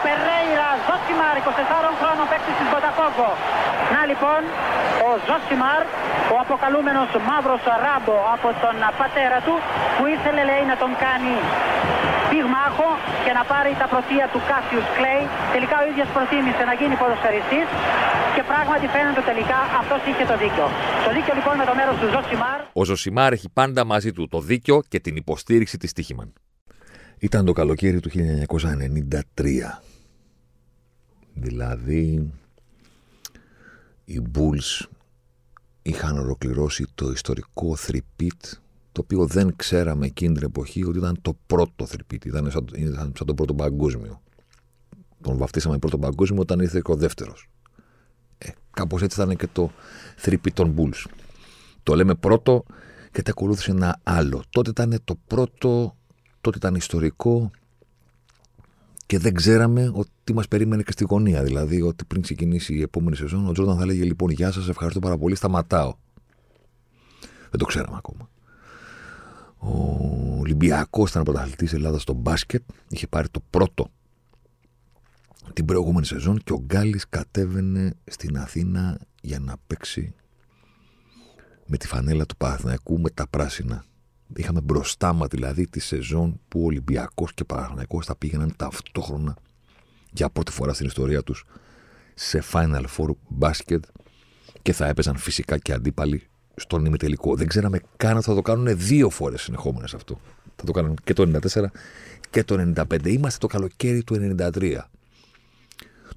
[0.00, 3.30] Ο Περέιρα Ζωσιμάρ, 24 χρόνων παίκτης της Βοτακόβο.
[3.94, 4.40] Να λοιπόν,
[5.06, 5.82] ο Ζωσιμάρ,
[6.34, 9.54] ο αποκαλούμενος μαύρος ράμπο από τον πατέρα του,
[9.96, 11.34] που ήθελε λέει να τον κάνει
[12.30, 12.88] πυγμάχο
[13.24, 15.22] και να πάρει τα πρωτεία του Κάσιους Κλέη.
[15.54, 17.66] Τελικά ο ίδιος προτίμησε να γίνει ποδοσφαιριστής
[18.34, 20.66] και πράγματι φαίνεται τελικά αυτός είχε το δίκιο.
[21.06, 22.58] Το δίκιο λοιπόν με το μέρος του Ζωσιμάρ.
[22.80, 26.28] Ο Ζωσιμάρ έχει πάντα μαζί του το δίκιο και την υποστήριξη της Τύχημαν.
[27.28, 29.89] Ήταν το καλοκαίρι του 1993.
[31.34, 32.30] Δηλαδή,
[34.04, 34.86] οι Bulls
[35.82, 38.42] είχαν ολοκληρώσει το ιστορικό three-peat
[38.92, 42.24] το οποίο δεν ξέραμε εκείνη την εποχή ότι ήταν το πρώτο θρυπίτ.
[42.24, 44.20] Ήταν σαν, ήταν σαν το πρώτο παγκόσμιο.
[45.20, 47.48] Τον βαφτίσαμε πρώτο παγκόσμιο όταν ήρθε και ο δεύτερος.
[48.38, 49.70] Ε, Κάπως έτσι ήταν και το
[50.16, 51.04] θρυπίτ των Bulls.
[51.82, 52.64] Το λέμε πρώτο
[53.12, 54.42] γιατί ακολούθησε ένα άλλο.
[54.50, 55.96] Τότε ήταν το πρώτο,
[56.40, 57.50] τότε ήταν ιστορικό
[59.10, 61.42] και δεν ξέραμε ότι μας περίμενε και στη γωνία.
[61.42, 65.00] Δηλαδή ότι πριν ξεκινήσει η επόμενη σεζόν, ο Τζόρνταν θα λέγε λοιπόν Γεια σας, ευχαριστώ
[65.00, 65.94] πάρα πολύ, σταματάω.
[67.50, 68.30] Δεν το ξέραμε ακόμα.
[69.58, 69.70] Ο
[70.38, 72.62] Ολυμπιακός ήταν πρωταθλητής Ελλάδας στο μπάσκετ.
[72.88, 73.90] Είχε πάρει το πρώτο
[75.52, 80.14] την προηγούμενη σεζόν και ο Γκάλης κατέβαινε στην Αθήνα για να παίξει
[81.66, 83.84] με τη φανέλα του Παναθηναϊκού με τα πράσινα.
[84.36, 89.36] Είχαμε μπροστά μας δηλαδή τη σεζόν που ο Ολυμπιακός και Παναθηναϊκός θα πήγαιναν ταυτόχρονα
[90.12, 91.44] για πρώτη φορά στην ιστορία τους
[92.14, 93.84] σε Final Four μπάσκετ
[94.62, 97.36] και θα έπαιζαν φυσικά και αντίπαλοι στον ημιτελικό.
[97.36, 100.20] Δεν ξέραμε καν ότι θα το κάνουν δύο φορές συνεχόμενες αυτό.
[100.56, 101.64] Θα το κάνουν και το 94
[102.30, 103.06] και το 95.
[103.06, 104.78] Είμαστε το καλοκαίρι του 93.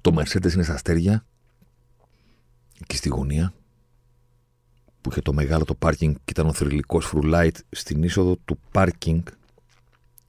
[0.00, 1.24] Το Mercedes είναι στα αστέρια,
[2.82, 3.54] εκεί στη γωνία,
[5.04, 9.22] που είχε το μεγάλο το πάρκινγκ και ήταν ο θρηλυκός φρουλάιτ στην είσοδο του πάρκινγκ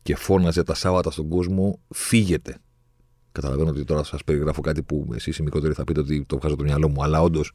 [0.01, 2.57] και φώναζε τα Σάββατα στον κόσμο: Φύγετε.
[3.31, 6.53] Καταλαβαίνω ότι τώρα σας περιγράφω κάτι που εσείς οι μικρότεροι θα πείτε ότι το βγάζω
[6.53, 7.53] από το μυαλό μου, αλλά όντως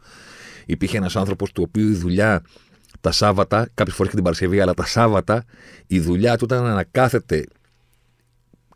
[0.67, 2.43] υπήρχε ένας άνθρωπος του οποίου η δουλειά
[3.01, 5.45] τα Σάββατα, κάποιες φορές και την Παρασκευή, αλλά τα Σάββατα
[5.87, 7.47] η δουλειά του ήταν να κάθεται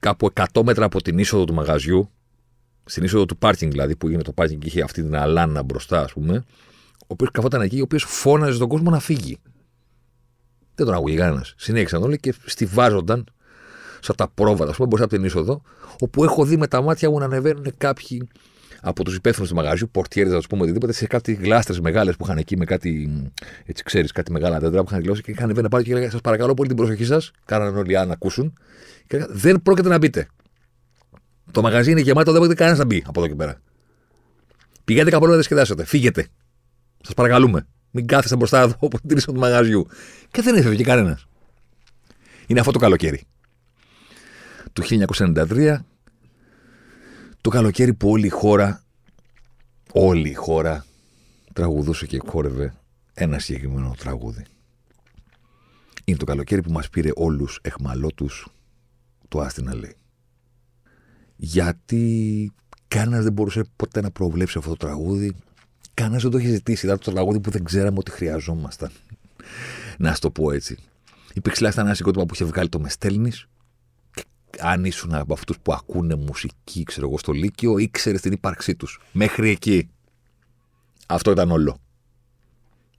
[0.00, 2.10] κάπου 100 μέτρα από την είσοδο του μαγαζιού,
[2.84, 6.00] στην είσοδο του πάρκινγκ δηλαδή, που είναι το πάρκινγκ και είχε αυτή την αλάνα μπροστά,
[6.00, 6.44] ας πούμε, ο
[7.14, 9.38] οποίος καθόταν εκεί, ο οποίος φώναζε στον κόσμο να φύγει.
[10.74, 11.54] Δεν τον ακούγε κανένας.
[11.56, 13.24] Συνέχισαν όλοι και στηβάζονταν
[14.00, 15.62] σαν τα πρόβατα, ας πούμε, μπροστά από την είσοδο,
[16.00, 18.28] όπου έχω δει με τα μάτια μου να ανεβαίνουν κάποιοι
[18.86, 22.24] από τους υπεύθυνους του μαγαζιού, πορτιέρες, να του πούμε οτιδήποτε, σε κάτι γλάστρες μεγάλες που
[22.24, 23.22] είχαν εκεί με κάτι,
[23.64, 26.20] έτσι ξέρεις, κάτι μεγάλα δέντρα που είχαν γλώσει και είχαν ανεβαίνει πάνω και έλεγα: Σας
[26.20, 27.30] παρακαλώ πολύ την προσοχή σας.
[27.44, 28.52] Κάνανε όλοι αν ακούσουν.
[29.06, 30.28] Και έλεγα, δεν πρόκειται να μπείτε.
[31.50, 33.60] Το μαγαζί είναι γεμάτο, δεν πρόκειται κανένας να μπει από εδώ και πέρα.
[34.84, 35.84] Πηγαίνετε κάπου να διασκεδάσετε.
[35.84, 36.26] Φύγετε.
[37.04, 37.66] Σας παρακαλούμε.
[37.90, 39.86] Μην κάθεστε μπροστά εδώ από την του μαγαζιού.
[40.30, 41.26] Και δεν έφευγε κανένας.
[42.46, 43.22] Είναι αυτό το καλοκαίρι.
[44.72, 45.78] Του 1993
[47.40, 48.82] το καλοκαίρι που όλη η χώρα,
[49.92, 50.84] όλη η χώρα
[51.52, 52.74] τραγουδούσε και χόρευε
[53.14, 54.44] ένα συγκεκριμένο τραγούδι.
[56.04, 58.48] Είναι το καλοκαίρι που μας πήρε όλους εχμαλώτους
[59.28, 59.96] το Άστινα λέει.
[61.36, 62.52] Γιατί
[62.88, 65.34] κανένας δεν μπορούσε ποτέ να προβλέψει αυτό το τραγούδι.
[65.94, 66.86] Κανένας δεν το είχε ζητήσει.
[66.86, 68.90] Ήταν το τραγούδι που δεν ξέραμε ότι χρειαζόμασταν.
[69.98, 70.78] να σου το πω έτσι.
[71.34, 73.46] Υπήρξε ένα συγκρότημα που είχε βγάλει το Μεστέλνης
[74.60, 79.00] αν ήσουν από αυτούς που ακούνε μουσική, ξέρω εγώ, στο Λύκειο, ήξερες την ύπαρξή τους.
[79.12, 79.90] Μέχρι εκεί.
[81.06, 81.78] Αυτό ήταν όλο.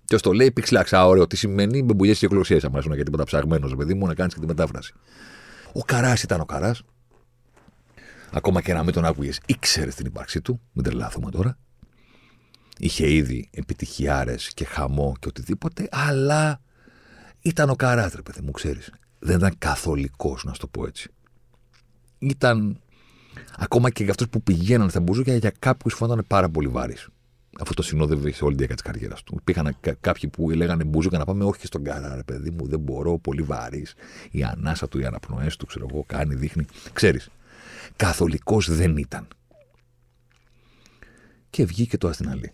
[0.06, 1.28] Και ω το λέει, πηξλάξα, ωραίο.
[1.28, 2.60] Τι σημαίνει μπεμπουλιέ και εκλογέ.
[2.64, 4.94] Αν ήσουν και τίποτα ψαγμένος, παιδί μου, να κάνεις και τη μετάφραση.
[5.74, 6.84] Ο Καράς ήταν ο Καράς.
[8.32, 10.62] Ακόμα και να μην τον άκουγες, ήξερες την ύπαρξή του.
[10.72, 11.58] Μην τρελάθουμε τώρα.
[12.80, 16.62] Είχε ήδη επιτυχιάρες και χαμό και οτιδήποτε, αλλά
[17.42, 18.92] ήταν ο Καράς, ρε παιδί μου, ξέρεις.
[19.20, 21.10] Δεν ήταν καθολικός, να σου το πω έτσι
[22.18, 22.80] ήταν
[23.58, 27.08] ακόμα και για αυτούς που πηγαίναν στα μπουζούκια, για κάποιους φαίνονταν πάρα πολύ βάρης.
[27.60, 29.36] Αυτό το συνόδευε σε όλη τη διάρκεια της καριέρας του.
[29.40, 33.18] Υπήρχαν κάποιοι που λέγανε μπουζούκα να πάμε, όχι στον καρά, ρε παιδί μου, δεν μπορώ,
[33.18, 33.94] πολύ βάρης.
[34.32, 36.66] Η ανάσα του, οι αναπνοές του, ξέρω εγώ, κάνει, δείχνει.
[36.94, 37.30] Ξέρεις.
[37.96, 39.28] Καθολικός δεν ήταν.
[41.50, 42.52] Και βγήκε το αστυναλί.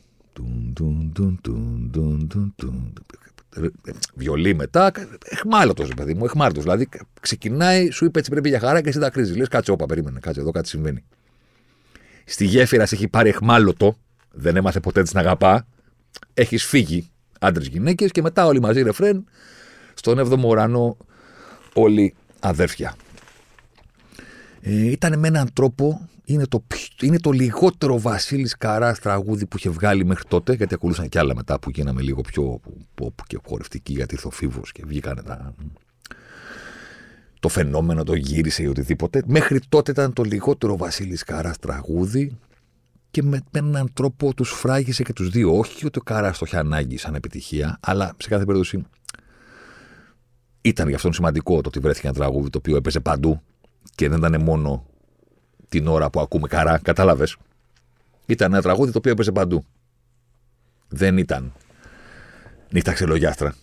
[4.14, 4.92] Βιολί μετά,
[5.24, 6.64] εχμάλωτος, παιδί μου, εχμάλωτος.
[6.64, 6.90] Δηλαδή
[7.22, 9.36] ξεκινάει, σου είπε έτσι πρέπει για χαρά και εσύ τα κρίζεις.
[9.36, 11.04] Λες, κάτσε, όπα, περίμενε, κάτσε εδώ, κάτι συμβαίνει.
[12.26, 13.98] Στη γέφυρα σε έχει πάρει εχμάλωτο,
[14.32, 15.68] δεν έμαθε ποτέ της να αγαπά.
[16.34, 19.26] Έχεις φύγει άντρε-γυναίκε και μετά όλοι μαζί ρεφρέν
[19.94, 20.98] στον 7ο ουρανό
[21.74, 22.96] όλοι αδέρφια.
[24.62, 26.64] Ε, ήταν με έναν τρόπο είναι το,
[27.02, 31.36] είναι το λιγότερο Βασίλης Καράς τραγούδι που είχε βγάλει μέχρι τότε, γιατί ακολούθησαν κι άλλα
[31.36, 32.60] μετά που γίναμε λίγο πιο
[33.02, 35.54] pop και χορευτικοί, γιατί ήρθε ο Φίβος και βγήκαν τα.
[37.40, 39.24] Το φαινόμενο το γύρισε ή οτιδήποτε.
[39.26, 42.38] Μέχρι τότε ήταν το λιγότερο Βασίλης Καράς τραγούδι
[43.12, 45.58] και με, με έναν τρόπο τους φράγισε και τους δύο.
[45.58, 48.86] Όχι ότι ο Καράς το είχε ανάγκη σαν επιτυχία, αλλά σε κάθε περίπτωση
[50.62, 53.42] ήταν γι' αυτόν σημαντικό το ότι βρέθηκε ένα τραγούδι το οποίο έπαιζε παντού
[53.96, 54.86] και δεν ήταν μόνο
[55.72, 57.38] την ώρα που ακούμε καρά, κατάλαβες;
[58.26, 59.64] Ήταν ένα τραγούδι το οποίο έπαιζε παντού.
[60.88, 61.54] Δεν ήταν
[62.72, 63.56] νύχτα ξελογιάστρα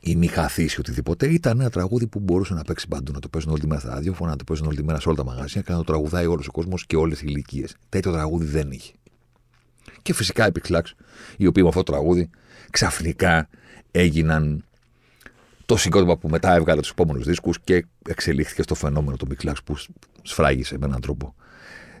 [0.00, 1.26] ή μη χαθήσει οτιδήποτε.
[1.26, 3.90] Ήταν ένα τραγούδι που μπορούσε να παίξει παντού, να το παίζουν όλη τη μέρα στα
[3.90, 6.26] ραδιόφωνα, να το παίζουν όλη τη μέρα σε όλα τα μαγαζιά και να το τραγουδάει
[6.26, 7.76] όλος ο κόσμος και όλες οι ηλικίες.
[7.88, 8.92] Τέτοιο τραγούδι δεν είχε.
[10.02, 10.82] Και φυσικά οι Pixlax,
[11.36, 12.30] οι οποίοι με αυτό το τραγούδι
[12.70, 13.48] ξαφνικά
[13.90, 14.64] έγιναν
[15.66, 19.76] το συγκρότημα που μετά έβγαλε τους επόμενους δίσκους και εξελίχθηκε στο φαινόμενο του Big που
[20.22, 21.34] σφράγισε με έναν τρόπο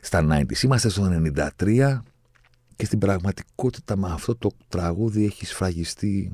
[0.00, 0.62] στα 90s.
[0.62, 1.22] Είμαστε στο
[1.58, 2.00] 93
[2.76, 6.32] και στην πραγματικότητα με αυτό το τραγούδι έχει σφραγιστεί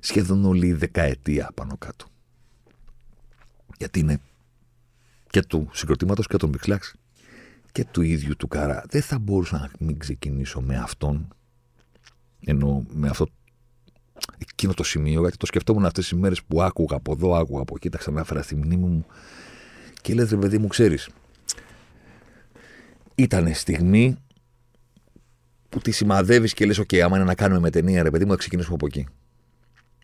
[0.00, 2.06] σχεδόν όλη η δεκαετία πάνω κάτω.
[3.78, 4.20] Γιατί είναι
[5.30, 6.76] και του συγκροτήματος και των Big
[7.72, 8.84] και του ίδιου του Καρά.
[8.88, 11.28] Δεν θα μπορούσα να μην ξεκινήσω με αυτόν,
[12.40, 13.28] ενώ με αυτό
[14.38, 17.74] εκείνο το σημείο, γιατί το σκεφτόμουν αυτές τις μέρες που άκουγα από εδώ, άκουγα από
[17.76, 19.06] εκεί, τα ξανάφερα στη μνήμη μου.
[20.02, 21.08] Και λες, ρε παιδί μου, ξέρεις.
[23.14, 24.16] Ήταν στιγμή
[25.68, 28.30] που τη σημαδεύεις και λες: OK, άμα είναι να κάνουμε με ταινία, ρε παιδί μου,
[28.30, 29.06] θα ξεκινήσουμε από εκεί.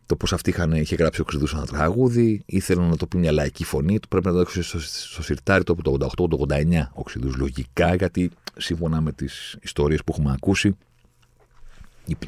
[0.07, 3.33] Το πώς αυτή είχαν, είχε γράψει ο Ξηδού ένα τραγούδι, ήθελαν να το πει μια
[3.33, 6.11] λαϊκή φωνή, του πρέπει να το έχει στο, στο σιρτάρι το από το
[6.49, 7.33] 88-89 ο Ξηδού.
[7.37, 10.77] Λογικά, γιατί σύμφωνα με τις ιστορίες που έχουμε ακούσει,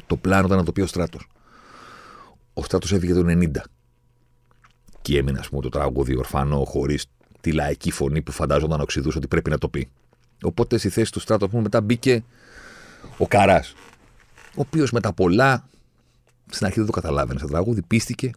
[0.07, 1.27] το πλάνο ήταν να το πει ο στράτος
[2.57, 3.51] ο στράτο έφυγε το 90.
[5.01, 7.05] Και έμεινε, ας πούμε, το τραγούδι ορφανό χωρίς
[7.41, 9.89] τη λαϊκή φωνή που φαντάζονταν ο Ξηδού ότι πρέπει να το πει.
[10.43, 12.23] Οπότε στη θέση του στράτου, πούμε, μετά μπήκε
[13.17, 13.73] ο Καράς.
[14.35, 15.67] Ο οποίος μετά πολλά,
[16.49, 18.31] στην αρχή δεν το καταλάβαινε στο τραγούδι, πίστηκε.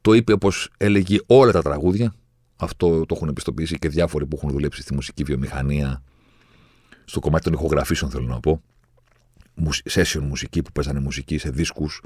[0.00, 2.14] Το είπε όπως έλεγε όλα τα τραγούδια.
[2.56, 6.02] Αυτό το έχουν επιστοποιήσει και διάφοροι που έχουν δουλέψει στη μουσική βιομηχανία.
[7.04, 8.62] Στο κομμάτι των ηχογραφήσεων, θέλω να πω.
[9.90, 12.02] Session μουσική που παίζανε μουσική σε δίσκους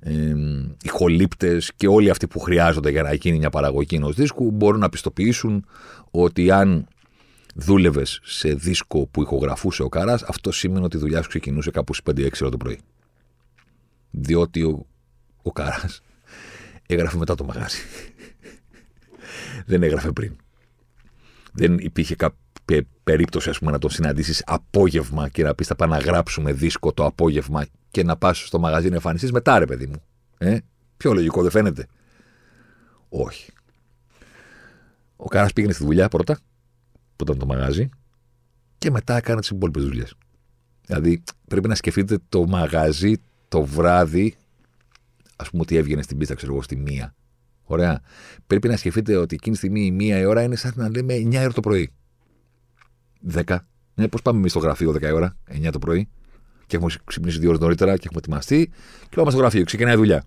[0.00, 0.34] ε,
[0.82, 4.88] ηχολήπτε και όλοι αυτοί που χρειάζονται για να γίνει μια παραγωγή ενός δίσκου μπορούν να
[4.88, 5.64] πιστοποιήσουν
[6.10, 6.86] ότι αν
[7.54, 11.94] δούλευες σε δίσκο που ηχογραφούσε ο Καράς, αυτό σημαίνει ότι η δουλειά σου ξεκινούσε κάπου
[11.94, 12.80] στις 5-6 ώρα το πρωί.
[14.10, 14.86] Διότι ο,
[15.42, 16.02] ο Καράς
[16.86, 17.78] έγραφε μετά το μαγάζι.
[19.66, 20.36] Δεν έγραφε πριν.
[21.52, 25.96] Δεν υπήρχε κάποια περίπτωση ας πούμε, να τον συναντήσεις απόγευμα και να πεις θα πάμε
[25.96, 29.86] να γράψουμε δίσκο το απόγευμα και να πας στο μαγαζί να εμφανιστείς μετά, ρε παιδί
[29.86, 30.02] μου.
[30.38, 30.58] Ε;
[30.96, 31.86] Πιο λογικό, δεν φαίνεται.
[33.08, 33.52] Όχι.
[35.16, 36.38] Ο Κάρας πήγαινε στη δουλειά πρώτα,
[37.16, 37.88] που ήταν το μαγάζι,
[38.78, 40.14] και μετά έκανε τις υπόλοιπες δουλειές.
[40.86, 43.14] Δηλαδή, πρέπει να σκεφτείτε το μαγαζί
[43.48, 44.36] το βράδυ,
[45.36, 47.14] ας πούμε ότι έβγαινε στην πίστα, ξέρω εγώ, στη μία.
[47.64, 48.00] Ωραία.
[48.46, 51.14] Πρέπει να σκεφτείτε ότι εκείνη τη στιγμή η μία η ώρα είναι σαν να λέμε
[51.14, 51.92] 9 ώρα το πρωί.
[53.32, 53.58] 10.
[53.94, 56.08] Ναι, πώς πάμε εμείς στο γραφείο 10 ώρα, 9 το πρωί
[56.70, 58.70] και έχουμε ξυπνήσει δύο ώρες νωρίτερα και έχουμε ετοιμαστεί
[59.08, 59.64] και πάμε στο γραφείο.
[59.64, 60.24] Ξεκινάει η δουλειά.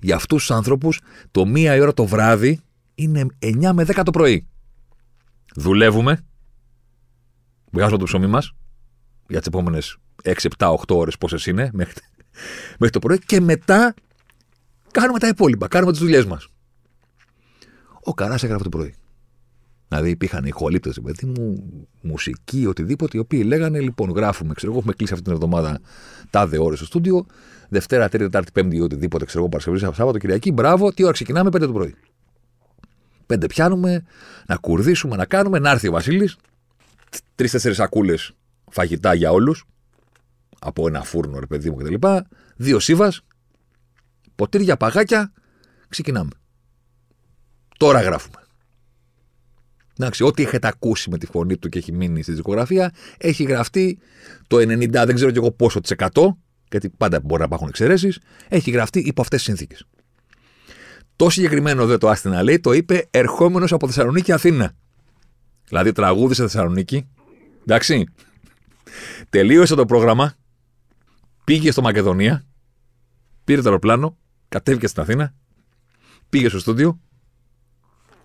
[0.00, 0.92] Για αυτούς τους ανθρώπου,
[1.30, 2.60] το μία η ώρα το βράδυ
[2.94, 4.46] είναι 9 με 10 το πρωί.
[5.54, 6.24] Δουλεύουμε,
[7.70, 8.54] βγάζουμε το ψωμί μας
[9.28, 11.94] για τις επόμενες 6, 7, 8 ώρες, πόσες είναι, μέχρι,
[12.78, 13.94] μέχρι το πρωί και μετά
[14.90, 15.68] κάνουμε τα υπόλοιπα.
[15.68, 16.48] Κάνουμε τις δουλειές μας.
[18.02, 18.94] Ο Καράς έγραφε το πρωί.
[19.92, 21.64] Δηλαδή υπήρχαν ηχολήπτε, παιδί μου,
[22.00, 25.80] μουσική, οτιδήποτε, οι οποίοι λέγανε λοιπόν, γράφουμε, ξέρω εγώ, έχουμε κλείσει αυτή την εβδομάδα
[26.30, 27.26] τάδε ώρες στο στούντιο,
[27.68, 31.60] Δευτέρα, Τρίτη, Τετάρτη, Πέμπτη, οτιδήποτε, ξέρω εγώ, Παρασκευή, Σάββατο, Κυριακή, μπράβο, τι ώρα ξεκινάμε, 5
[31.60, 31.94] το πρωί.
[33.26, 34.04] Πέντε πιάνουμε,
[34.46, 36.36] να κουρδίσουμε, να κάνουμε, να έρθει ο Βασίλης,
[37.34, 38.32] τρει-τέσσερι σακούλες
[38.70, 39.64] φαγητά για όλους,
[40.58, 41.94] από ένα φούρνο, ρε παιδί μου κτλ.
[42.56, 43.12] Δύο σύβα,
[44.34, 45.32] ποτήρια, παγάκια,
[45.88, 46.30] ξεκινάμε.
[47.76, 48.41] Τώρα γράφουμε.
[49.98, 53.98] Εντάξει, ό,τι έχετε ακούσει με τη φωνή του και έχει μείνει στη δισκογραφία, έχει γραφτεί
[54.46, 56.38] το 90, δεν ξέρω κι εγώ πόσο της εκατό,
[56.70, 58.18] γιατί πάντα μπορεί να υπάρχουν εξαιρέσεις,
[58.48, 59.86] έχει γραφτεί υπό αυτές τις συνθήκες.
[61.16, 64.72] Το συγκεκριμένο δε το Άστινα λέει, το είπε ερχόμενος από Θεσσαλονίκη Αθήνα.
[65.68, 67.08] Δηλαδή τραγούδισε Θεσσαλονίκη.
[67.62, 68.06] Εντάξει.
[69.30, 70.34] Τελείωσε το πρόγραμμα.
[71.44, 72.44] Πήγε στο Μακεδονία.
[73.44, 74.16] Πήρε το αεροπλάνο.
[74.48, 75.34] Κατέβηκε στην Αθήνα.
[76.28, 77.00] Πήγε στο στούντιο.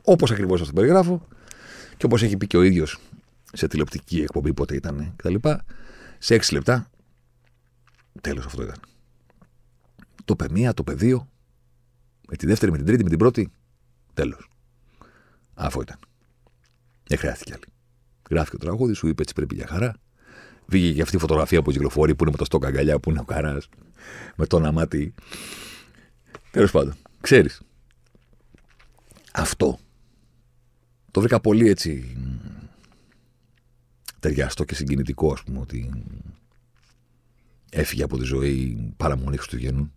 [0.01, 1.27] Όπως ακριβώς σας το περιγράφω.
[1.97, 2.99] Και όπως έχει πει και ο ίδιος
[3.53, 5.35] σε τηλεοπτική εκπομπή, πότε ήταν κτλ.
[6.17, 6.89] Σε έξι λεπτά.
[8.21, 8.75] Τέλος αυτό ήταν.
[10.25, 11.29] Το πεμία, το πεδίο.
[12.29, 13.51] Με τη δεύτερη, με την τρίτη, με την πρώτη.
[14.13, 14.49] Τέλος.
[15.53, 15.99] Αυτό ήταν.
[17.07, 17.63] Δεν χρειάστηκε άλλη.
[18.29, 19.95] Γράφει το τραγούδι, σου είπε έτσι πρέπει για χαρά.
[20.65, 23.19] Βγήκε και αυτή η φωτογραφία που κυκλοφορεί που είναι με το στόκα αγκαλιά που είναι
[23.19, 23.69] ο καράς.
[24.35, 25.13] Με το ένα μάτι.
[26.51, 27.61] Τέλος πάντων, ξέρεις.
[29.33, 29.79] Αυτό
[31.17, 32.17] το βρήκα πολύ έτσι
[34.19, 36.03] ταιριαστό και συγκινητικό, ας πούμε, ότι
[37.71, 39.91] έφυγε από τη ζωή παραμονή Χριστουγέννου.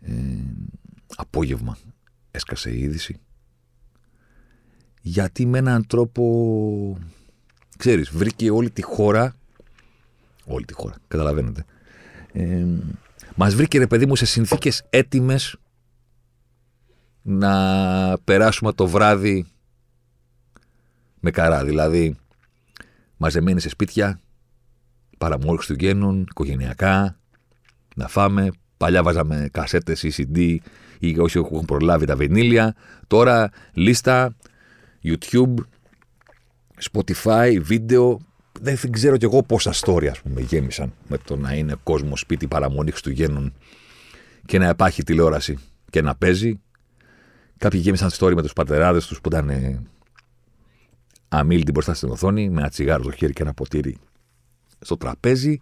[0.00, 0.12] Ε,
[1.16, 1.78] απόγευμα
[2.30, 3.16] έσκασε η είδηση.
[5.00, 6.98] Γιατί με έναν τρόπο,
[7.76, 9.34] ξέρεις, βρήκε όλη τη χώρα,
[10.44, 11.64] όλη τη χώρα, καταλαβαίνετε,
[12.32, 12.66] ε,
[13.36, 15.58] μας βρήκε ρε παιδί μου σε συνθήκες έτοιμες
[17.26, 19.46] να περάσουμε το βράδυ
[21.20, 21.64] με καρά.
[21.64, 22.16] Δηλαδή,
[23.16, 24.20] μαζεμένοι σε σπίτια,
[25.18, 27.18] παραμόρφωση Χριστουγέννων, οικογενειακά,
[27.94, 28.50] να φάμε.
[28.76, 30.56] Παλιά βάζαμε κασέτες ή CD
[30.98, 32.74] ή όσοι έχουν προλάβει τα βινίλια.
[33.06, 34.36] Τώρα λίστα,
[35.04, 35.54] YouTube,
[36.92, 38.20] Spotify, βίντεο.
[38.60, 42.46] Δεν ξέρω κι εγώ πόσα story ας πούμε γέμισαν με το να είναι κόσμο σπίτι
[42.46, 43.52] παραμονή Χριστουγέννων
[44.46, 45.58] και να υπάρχει τηλεόραση
[45.90, 46.60] και να παίζει.
[47.58, 49.50] Κάποιοι γέμισαν story με τους πατεράδες τους που ήταν
[51.28, 53.96] αμήλυτοι μπροστά στην οθόνη με ένα τσιγάρο στο χέρι και ένα ποτήρι
[54.80, 55.58] στο τραπέζι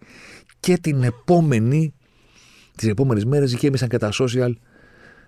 [0.59, 1.93] και την επόμενη,
[2.75, 4.53] τις επόμενες μέρες γέμισαν και τα social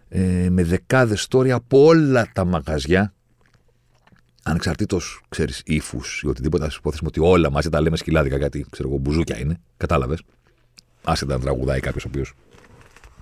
[0.10, 3.14] ε, με δεκάδες story από όλα τα μαγαζιά
[4.44, 8.90] ανεξαρτήτως, ξέρεις, ύφους ή οτιδήποτε, ας υποθέσουμε ότι όλα μαζί τα λέμε σκυλάδικα γιατί ξέρω
[8.90, 9.60] εγώ, μπουζούκια είναι.
[9.78, 10.22] Κατάλαβες.
[11.04, 12.34] Άσε να τραγουδάει κάποιος ο οποίος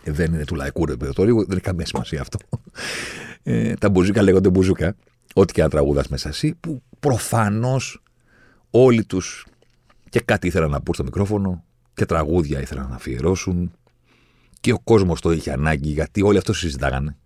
[0.04, 2.38] δεν είναι του λαϊκού ρεπερτορίου, δεν έχει καμία σημασία αυτό.
[3.44, 4.96] Ε, τα μπουζούκια λέγονται μπουζούκα,
[5.34, 8.04] ό,τι και αν τραγουδάς μέσα εσύ, που προφανώς
[8.72, 9.46] όλοι τους
[10.10, 13.72] και κάτι ήθελαν να πούν στο μικρόφωνο και τραγούδια ήθελαν να αφιερώσουν
[14.60, 17.18] και ο κόσμος το είχε ανάγκη γιατί όλοι αυτό συζητάγανε.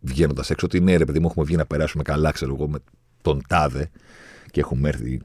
[0.00, 2.78] Βγαίνοντας έξω, ότι ναι, ρε παιδί μου, έχουμε βγει να περάσουμε καλά, ξέρω εγώ, με
[3.22, 3.90] τον τάδε
[4.50, 5.20] και έχουμε έρθει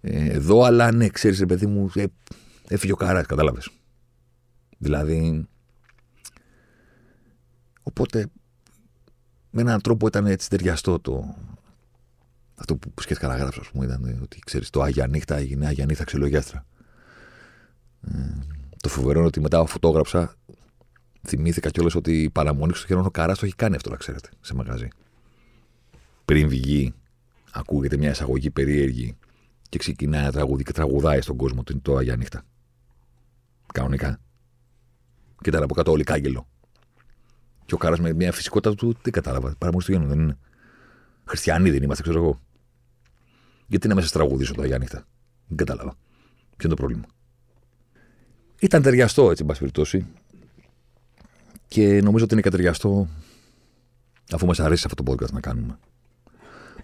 [0.00, 2.04] ε, εδώ, αλλά ναι, ξέρεις, ρε παιδί μου, ε,
[2.68, 3.70] έφυγε ο καράς, κατάλαβες.
[4.78, 5.46] Δηλαδή.
[7.88, 8.26] Οπότε
[9.50, 11.34] με έναν τρόπο ήταν έτσι ταιριαστό το,
[12.54, 15.84] αυτό που σκέφτηκα να γράψω, ας πούμε, ήταν ότι ξέρεις, το Άγια Νύχτα έγινε Άγια
[15.84, 16.66] Νύχτα ξυλογιάστρα.
[18.00, 18.12] Ε,
[18.76, 20.34] το φοβερό είναι ότι μετά αφού το έγραψα,
[21.26, 24.28] θυμήθηκα κιόλας ότι η παραμονή στο χέρι ο Καράς το έχει κάνει αυτό, να ξέρετε,
[24.40, 24.88] σε μαγαζί.
[26.24, 26.94] Πριν βγει,
[27.52, 29.16] ακούγεται μια εισαγωγή περίεργη
[29.68, 32.42] και ξεκινάει ένα τραγούδι και τραγουδάει στον κόσμο ότι είναι το Άγια Νύχτα.
[33.72, 34.20] Κανονικά.
[35.40, 36.48] Και ήταν από κάτω όλοι κάγκελο.
[37.68, 39.54] Και ο Καρά με μια φυσικότητα του τι κατάλαβα.
[39.58, 40.38] Παραμονή στο δεν είναι.
[41.24, 42.40] Χριστιανοί δεν είμαστε, ξέρω εγώ.
[43.66, 45.06] Γιατί να μέσα τραγουδήσω το Αγία Νύχτα;
[45.46, 45.90] Δεν κατάλαβα.
[46.56, 47.04] Ποιο είναι το πρόβλημα;
[48.60, 50.06] Ήταν ταιριαστό έτσι, εν πάση περιπτώσει.
[51.68, 53.08] Και νομίζω ότι είναι καταιριαστό
[54.32, 55.78] αφού μας αρέσει αυτό το podcast να κάνουμε.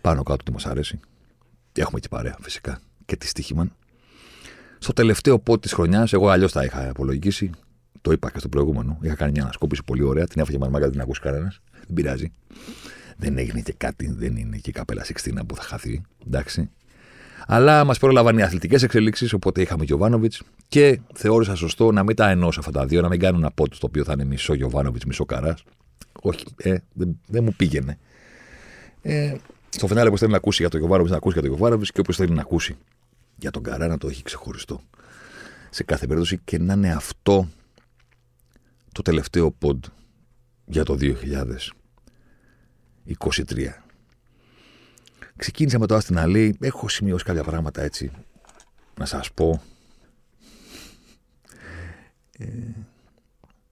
[0.01, 1.01] Πάνω κάτω τι μας αρέσει.
[1.73, 2.81] Και έχουμε και παρέα φυσικά.
[3.05, 3.73] Και τη στοίχημαν.
[4.79, 7.51] Στο τελευταίο πόντ της χρονιάς, εγώ αλλιώς τα είχα απολογήσει.
[8.05, 8.99] Το είπα και στο προηγούμενο.
[9.03, 10.27] Είχα κάνει μια ανασκόπηση πολύ ωραία.
[10.27, 11.61] Την έφαγε μαρμάκα, δεν την ακούσει κανένας.
[11.73, 12.33] Δεν πειράζει.
[13.17, 16.03] Δεν έγινε και κάτι, δεν είναι και η καπέλα Σιξτίνα που θα χαθεί.
[16.27, 16.71] Εντάξει.
[17.47, 22.31] Αλλά μας πρόλαβαν οι αθλητικές εξελίξεις, οπότε είχαμε Γιωβάνοβιτς και θεώρησα σωστό να μην τα
[22.31, 25.05] ενώσω αυτά τα δύο, να μην κάνω ένα πόντο το οποίο θα είναι μισό Γιωβάνοβιτς,
[25.05, 25.65] μισό Καράς.
[26.23, 27.99] Όχι, ε, δεν, δεν μου πήγαινε.
[29.03, 29.35] Ε,
[29.69, 32.01] στο φινάλε, όπω θέλει να ακούσει για τον Γιωβάνοβιτς, να ακούσει για τον Γιωβάνοβιτς και
[32.01, 32.77] όποιος θέλει να ακούσει
[33.37, 34.81] για τον Καρά, να το έχει ξεχωριστό.
[35.71, 37.49] Σε κάθε περίπτωση και να είναι αυτό
[38.95, 39.85] το τελευταίο πόντ
[40.65, 41.15] για το 2023.
[45.37, 46.57] Ξεκίνησα με το Άστινα Αλή.
[46.61, 48.11] Έχω σημειώσει κάποια πράγματα έτσι
[48.99, 49.63] να σας πω.
[52.39, 52.47] Ε,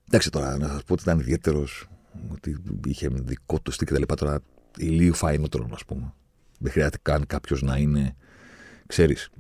[0.07, 1.89] εντάξει τώρα, να σας πω ότι ήταν ιδιαίτερος
[2.33, 4.41] ότι είχε δικό του στυλ και τα λοιπά τώρα
[4.77, 6.13] ηλίου φαϊνότερο, ας πούμε.
[6.59, 8.17] Δεν χρειάζεται καν κάποιος να είναι,
[8.87, 9.31] ξέρεις,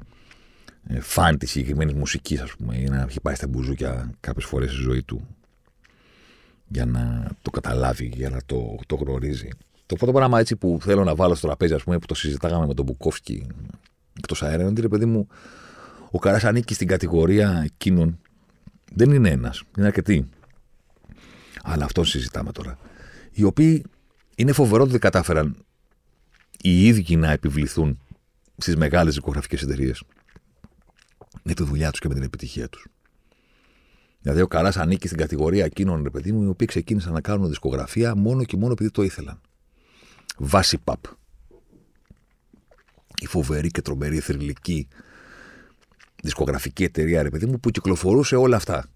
[0.86, 4.70] ε, φαν της συγκεκριμένης μουσικής, ας πούμε, ή να έχει πάει στα μπουζούκια κάποιες φορές
[4.70, 5.36] στη ζωή του
[6.72, 9.48] για να το καταλάβει, για να το, το γνωρίζει.
[9.86, 12.66] Το πρώτο πράγμα έτσι που θέλω να βάλω στο τραπέζι, ας πούμε, που το συζητάγαμε
[12.66, 13.46] με τον Μπουκόφσκι
[14.16, 15.26] εκτός αέρα, είναι ότι παιδί μου,
[16.10, 18.18] ο Καράς ανήκει στην κατηγορία εκείνων.
[18.94, 20.28] Δεν είναι ένας, είναι αρκετοί.
[21.62, 22.78] Αλλά αυτό συζητάμε τώρα.
[23.32, 23.84] Οι οποίοι
[24.36, 25.56] είναι φοβερό ότι κατάφεραν
[26.60, 27.98] οι ίδιοι να επιβληθούν
[28.56, 30.02] στις μεγάλες δικογραφικέ εταιρείες
[31.42, 32.86] με τη δουλειά τους και με την επιτυχία τους.
[34.22, 37.48] Δηλαδή, ο Καράς ανήκει στην κατηγορία εκείνων, ρε παιδί μου, οι οποίοι ξεκίνησαν να κάνουν
[37.48, 39.40] δισκογραφία μόνο και μόνο επειδή το ήθελαν
[40.36, 41.04] βάση παπ.
[43.20, 44.88] Η φοβερή και τρομερή θρηλυκή
[46.22, 48.86] δισκογραφική εταιρεία, ρε παιδί μου, που κυκλοφορούσε όλα αυτά.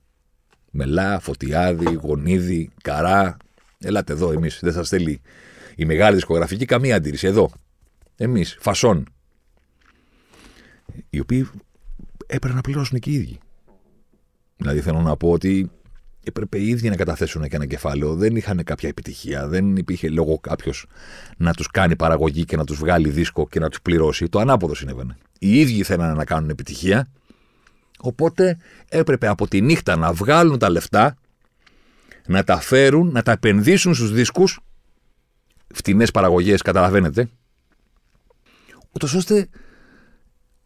[0.70, 3.36] Μελά, φωτιάδι, γονίδι, καρά.
[3.78, 4.58] Ελάτε εδώ εμείς.
[4.62, 5.20] Δεν σας θέλει
[5.76, 7.26] Η μεγάλη δισκογραφική καμία αντίρρηση.
[7.26, 7.50] Εδώ.
[8.16, 9.06] Εμείς, φασόν.
[11.10, 11.48] Οι οποίοι
[12.26, 13.38] έπρεπε να πληρώσουν και οι ίδιοι.
[14.56, 15.70] Δηλαδή θέλω να πω ότι
[16.24, 18.14] έπρεπε οι ίδιοι να καταθέσουν και ένα κεφάλαιο.
[18.14, 19.48] Δεν είχαν κάποια επιτυχία.
[19.48, 20.86] Δεν υπήρχε λόγο κάποιος
[21.36, 24.28] να τους κάνει παραγωγή και να τους βγάλει δίσκο και να τους πληρώσει.
[24.28, 25.16] Το ανάποδο συνέβαινε.
[25.38, 27.08] Οι ίδιοι θέλανε να κάνουν επιτυχία.
[27.98, 28.58] Οπότε
[28.88, 31.16] έπρεπε από τη νύχτα να βγάλουν τα λεφτά,
[32.26, 34.60] να τα φέρουν, να τα επενδύσουν στους δίσκους,
[35.74, 37.28] φτηνές παραγωγές, καταλαβαίνετε,
[38.92, 39.48] ούτως ώστε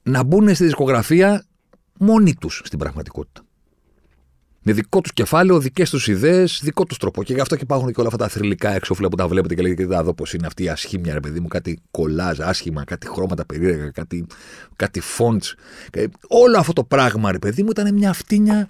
[0.02, 1.44] να μπουν στη δισκογραφία
[1.98, 3.42] μόνοι τους στην πραγματικότητα.
[4.62, 7.22] Με δικό τους κεφάλαιο, δικές τους ιδέες, δικό τους τρόπο.
[7.22, 9.62] Και γι' αυτό και υπάρχουν και όλα αυτά τα θρηλυκά έξωφυλλα που τα βλέπετε και
[9.62, 13.46] λέγεται: Εδώ πώς είναι αυτή η ασχήμια, ρε παιδί μου, κάτι κολλάζ, άσχημα, κάτι χρώματα
[13.46, 14.26] περίεργα, κάτι,
[14.76, 15.54] κάτι φόντς.
[16.28, 18.68] Όλο αυτό το πράγμα, ρε παιδί μου, ήταν μια αυτίνια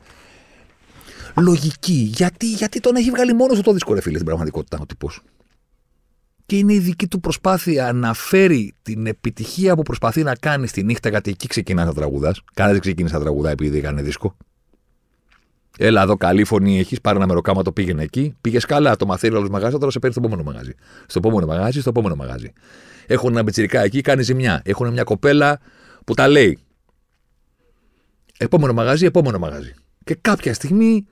[1.36, 2.10] λογική.
[2.14, 5.22] Γιατί, γιατί τον έχει βγάλει μόνος το δίσκο, ρε φίλε, στην πραγματικότητα ο τύπος.
[6.46, 10.82] Και είναι η δική του προσπάθεια να φέρει την επιτυχία που προσπαθεί να κάνει στη
[10.82, 12.42] νύχτα, γιατί εκεί ξεκινά να τραγουδάς.
[12.54, 14.36] Κανένας δεν ξεκίνησε να τραγουδά επειδή έκανε δίσκο.
[15.78, 17.00] Έλα εδώ, καλή φωνή έχεις.
[17.00, 18.34] Πάρε ένα μεροκάμα, το πήγαινε εκεί.
[18.40, 20.74] Πήγες καλά, το μαθαίνει όλος μαγάζι, τώρα σε παίρνει στο επόμενο μαγάζι.
[21.06, 22.52] Στο επόμενο μαγάζι, στο επόμενο μαγάζι.
[23.06, 24.62] Έχουν ένα μπετσυρικά εκεί, κάνει ζημιά.
[24.64, 25.60] Έχουν μια κοπέλα
[26.04, 26.58] που τα λέει.
[28.38, 29.74] Επόμενο μαγάζι, επόμενο μαγάζι.
[30.04, 31.06] Και κάποια στιγμή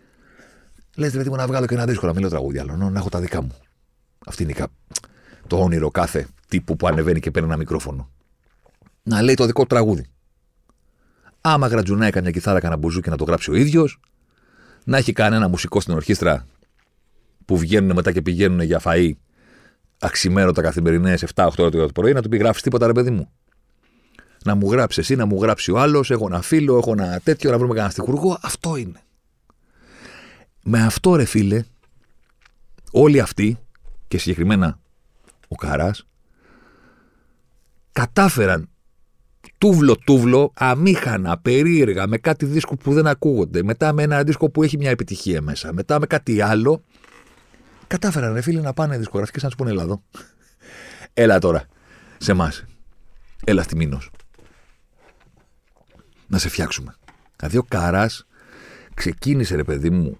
[0.97, 3.43] λες, δηλαδή, να βγάλω και ένα δύσκολο, να μιλώ τραγούδια, άλλο, να έχω τα δικά
[3.43, 3.55] μου.
[4.27, 4.55] Αυτή είναι
[5.47, 8.11] το όνειρο κάθε τύπου που ανεβαίνει και παίρνει ένα μικρόφωνο.
[9.03, 10.07] Να λέει το δικό του τραγούδι.
[11.41, 14.00] Άμα γρατζουνά έκανε μια κιθάρα, κανένα μπουζούκι να το γράψει ο ίδιος,
[14.88, 16.47] να έχει κανένα μουσικό στην ορχήστρα
[17.45, 19.12] που βγαίνουν μετά και πηγαίνουν για φαΐ
[19.99, 23.30] αξιμέρωτα καθημερινές 7-8 ώρα το πρωί, να του πει γράφει τίποτα, ρε παιδί μου.
[24.45, 27.50] Να μου γράψει εσύ, να μου γράψει ο άλλος, έχω ένα φίλο, έχω ένα τέτοιο,
[27.50, 28.38] να βρούμε κανένα στιχουργό.
[28.42, 29.00] Αυτό είναι.
[30.62, 31.64] Με αυτό, ρε φίλε,
[32.90, 33.59] όλοι αυτοί
[34.09, 34.78] και συγκεκριμένα
[35.49, 36.07] ο Καράς
[37.92, 38.68] κατάφεραν
[39.59, 44.63] τούβλο τούβλο, αμήχανα, περίεργα, με κάτι δίσκο που δεν ακούγονται, μετά με ένα δίσκο που
[44.63, 46.82] έχει μια επιτυχία μέσα, μετά με κάτι άλλο.
[47.87, 50.02] Κατάφεραν ρε φίλοι να πάνε δισκογραφικές να τους πούνε Ελλάδο.
[51.13, 51.67] Έλα τώρα,
[52.19, 52.65] σε εμάς.
[53.45, 54.11] Έλα στη Μήνος.
[56.26, 56.95] Να σε φτιάξουμε.
[57.37, 58.26] Δηλαδή ο Καράς
[58.95, 60.19] ξεκίνησε ρε παιδί μου,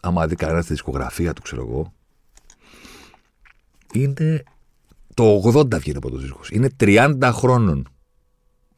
[0.00, 1.92] άμα δει κανένα τη δισκογραφία του, ξέρω εγώ,
[3.92, 4.42] είναι
[5.14, 6.50] το 80 βγαίνει από το δίσκος.
[6.50, 7.88] Είναι 30 χρόνων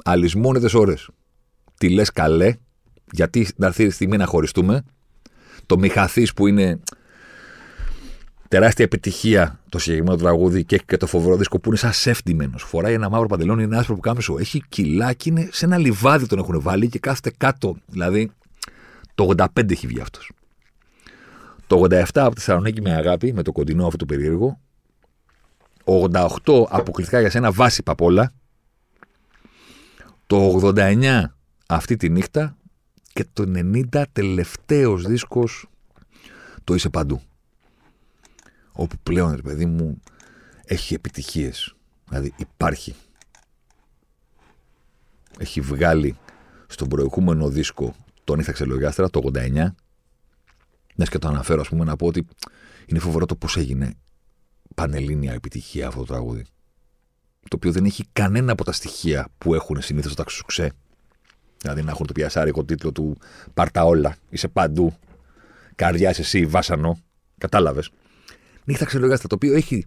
[0.04, 1.08] αλυσμόνετες ώρες.
[1.78, 2.54] Τι λες καλέ,
[3.12, 4.84] γιατί να έρθει η στιγμή να χωριστούμε.
[5.66, 6.80] Το Μιχαθή που είναι
[8.48, 12.58] τεράστια επιτυχία το συγκεκριμένο τραγούδι και έχει και το φοβερό δίσκο που είναι σαν σεφτιμένο.
[12.58, 14.36] Φοράει ένα μαύρο παντελόνι, είναι άσπρο που κάμεσο.
[14.38, 17.76] Έχει κιλάκι, είναι σε ένα λιβάδι τον έχουν βάλει και κάθεται κάτω.
[17.86, 18.30] Δηλαδή
[19.14, 20.30] το 85 έχει βγει αυτός.
[21.66, 24.60] Το 87 από τη Θεσσαλονίκη με αγάπη, με το κοντινό αυτό το περίεργο.
[25.84, 28.32] 88 αποκλειστικά για σένα βάση παπόλα.
[30.28, 31.24] Το 89
[31.66, 32.56] αυτή τη νύχτα
[33.12, 35.66] και το 90 τελευταίος δίσκος
[36.64, 37.22] το είσαι παντού.
[38.72, 40.00] Όπου πλέον, ρε παιδί μου,
[40.64, 41.74] έχει επιτυχίες.
[42.08, 42.94] Δηλαδή υπάρχει.
[45.38, 46.16] Έχει βγάλει
[46.66, 49.74] στον προηγούμενο δίσκο τον Ήθαξε Λογιάστρα το 89.
[50.94, 52.26] Ναι, και το αναφέρω, ας πούμε, να πω ότι
[52.86, 53.94] είναι φοβερό το πώς έγινε
[54.74, 56.44] πανελλήνια επιτυχία αυτό το τραγούδι
[57.48, 60.72] το οποίο δεν έχει κανένα από τα στοιχεία που έχουν συνήθως τα ξουξέ.
[61.58, 63.18] Δηλαδή να έχουν το πιασάρικο τίτλο του
[63.54, 64.96] Πάρτα όλα, είσαι παντού,
[65.74, 66.98] καρδιά εσύ, βάσανο.
[67.38, 67.90] Κατάλαβες.
[68.64, 69.86] Νύχτα ξελογιάστα, το οποίο έχει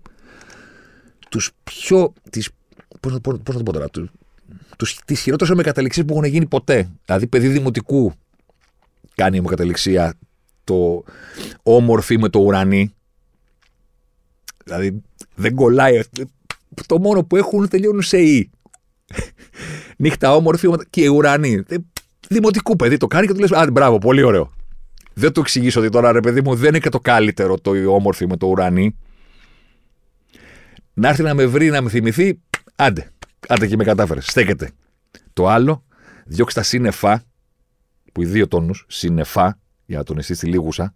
[1.29, 2.13] τους πιο.
[2.29, 2.49] Τις,
[2.99, 4.09] πώς, πώς, πώς να το πω τώρα, τους,
[4.77, 6.89] τους, τις χειρότερες ομεκαταληξίες που έχουν γίνει ποτέ.
[7.05, 8.13] Δηλαδή, παιδί δημοτικού
[9.15, 10.13] κάνει ομεκαταληξία
[10.63, 11.03] το
[11.63, 12.93] όμορφη με το ουρανί.
[14.63, 15.01] Δηλαδή,
[15.35, 16.01] δεν κολλάει
[16.85, 18.49] το μόνο που έχουν τελειώνουν σε «η».
[19.97, 21.63] Νύχτα όμορφη και ουρανή.
[21.67, 21.75] Ε,
[22.27, 24.53] δημοτικού παιδί το κάνει και του λες: Α, μπράβο, πολύ ωραίο.
[25.13, 28.27] Δεν το εξηγήσω ότι τώρα ρε παιδί μου δεν είναι και το καλύτερο το όμορφη
[28.27, 28.97] με το ουρανί.
[30.93, 32.41] Να έρθει να με βρει, να με θυμηθεί,
[32.75, 33.11] άντε.
[33.47, 34.21] Άντε και με κατάφερε.
[34.21, 34.71] Στέκεται.
[35.33, 35.83] Το άλλο,
[36.25, 37.23] διώξει τα σύννεφα,
[38.13, 40.95] που οι δύο τόνους, σύννεφα, για να τον εσύ στη λίγουσα.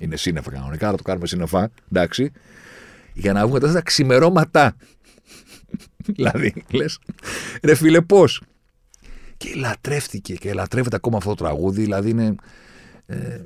[0.00, 2.32] Είναι σύννεφα κανονικά, να το κάνουμε σύννεφα, εντάξει
[3.14, 4.76] για να βγούμε τα ξημερώματα.
[6.16, 6.98] δηλαδή, λες,
[7.62, 8.42] ρε φίλε, πώς;
[9.36, 11.82] Και λατρεύτηκε και λατρεύεται ακόμα αυτό το τραγούδι.
[11.82, 12.34] Δηλαδή είναι.
[13.06, 13.40] Ε,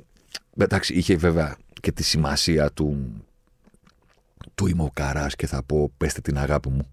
[0.57, 3.13] εντάξει, είχε βέβαια και τη σημασία του.
[4.55, 6.91] Του είμαι ο Καράς και θα πω πέστε την αγάπη μου.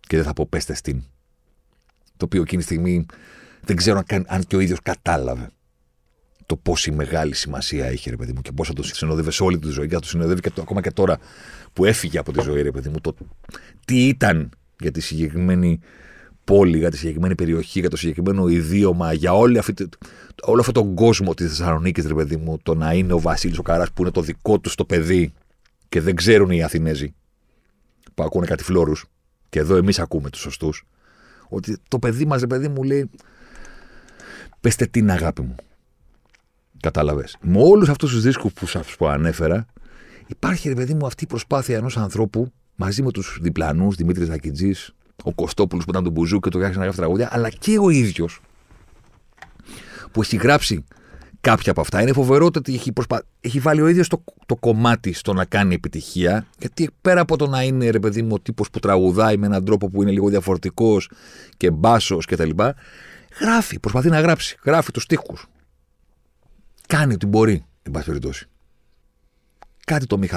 [0.00, 1.02] Και δεν θα πω πέστε στην.
[2.16, 3.06] Το οποίο εκείνη τη στιγμή
[3.60, 5.50] δεν ξέρω αν, αν και ο ίδιος κατάλαβε
[6.48, 9.58] το πόση μεγάλη σημασία είχε, ρε παιδί μου, και πώ θα το συνοδεύει σε όλη
[9.58, 9.88] τη ζωή.
[9.88, 11.18] Και θα το συνοδεύει και το, ακόμα και τώρα
[11.72, 13.00] που έφυγε από τη ζωή, ρε παιδί μου.
[13.00, 13.14] Το
[13.84, 15.80] τι ήταν για τη συγκεκριμένη
[16.44, 19.88] πόλη, για τη συγκεκριμένη περιοχή, για το συγκεκριμένο ιδίωμα, για όλη αυτή,
[20.42, 23.62] όλο αυτόν τον κόσμο της Θεσσαλονίκης, ρε παιδί μου, το να είναι ο Βασίλης ο
[23.62, 25.32] Καράς που είναι το δικό του το παιδί
[25.88, 27.14] και δεν ξέρουν οι Αθηνέζοι
[28.14, 29.04] που ακούνε κάτι φλόρους.
[29.48, 30.84] Και εδώ εμείς ακούμε τους σωστούς.
[31.48, 33.10] Ότι το παιδί μας, ρε παιδί μου, λέει.
[34.60, 35.54] Πεστε την αγάπη μου.
[36.80, 37.36] Κατάλαβες.
[37.40, 39.66] Με όλους αυτούς τους δίσκους που σας ανέφερα,
[40.26, 44.74] υπάρχει, ρε παιδί μου, αυτή η προσπάθεια ενός ανθρώπου μαζί με τους διπλανούς, Δημήτρης Δακιτζή,
[45.22, 48.40] ο Κωστόπουλος που ήταν τον Μπουζού και το να γράφει τραγούδια, αλλά και ο ίδιος
[50.12, 50.84] που έχει γράψει
[51.40, 52.02] κάποια από αυτά.
[52.02, 53.22] Είναι φοβερό ότι έχει, προσπα...
[53.40, 56.46] έχει βάλει ο ίδιος το, το κομμάτι στο να κάνει επιτυχία.
[56.58, 59.64] Γιατί πέρα από το να είναι ρε παιδί μου ο τύπος που τραγουδάει με έναν
[59.64, 61.10] τρόπο που είναι λίγο διαφορετικός
[61.56, 62.50] και μπάσος κτλ.
[63.40, 64.56] Γράφει, προσπαθεί να γράψει.
[64.64, 65.34] Γράφει τους τοίχου.
[66.88, 68.46] Κάνει ό,τι μπορεί, εν πάση περιπτώσει.
[69.84, 70.28] Κάτι το μη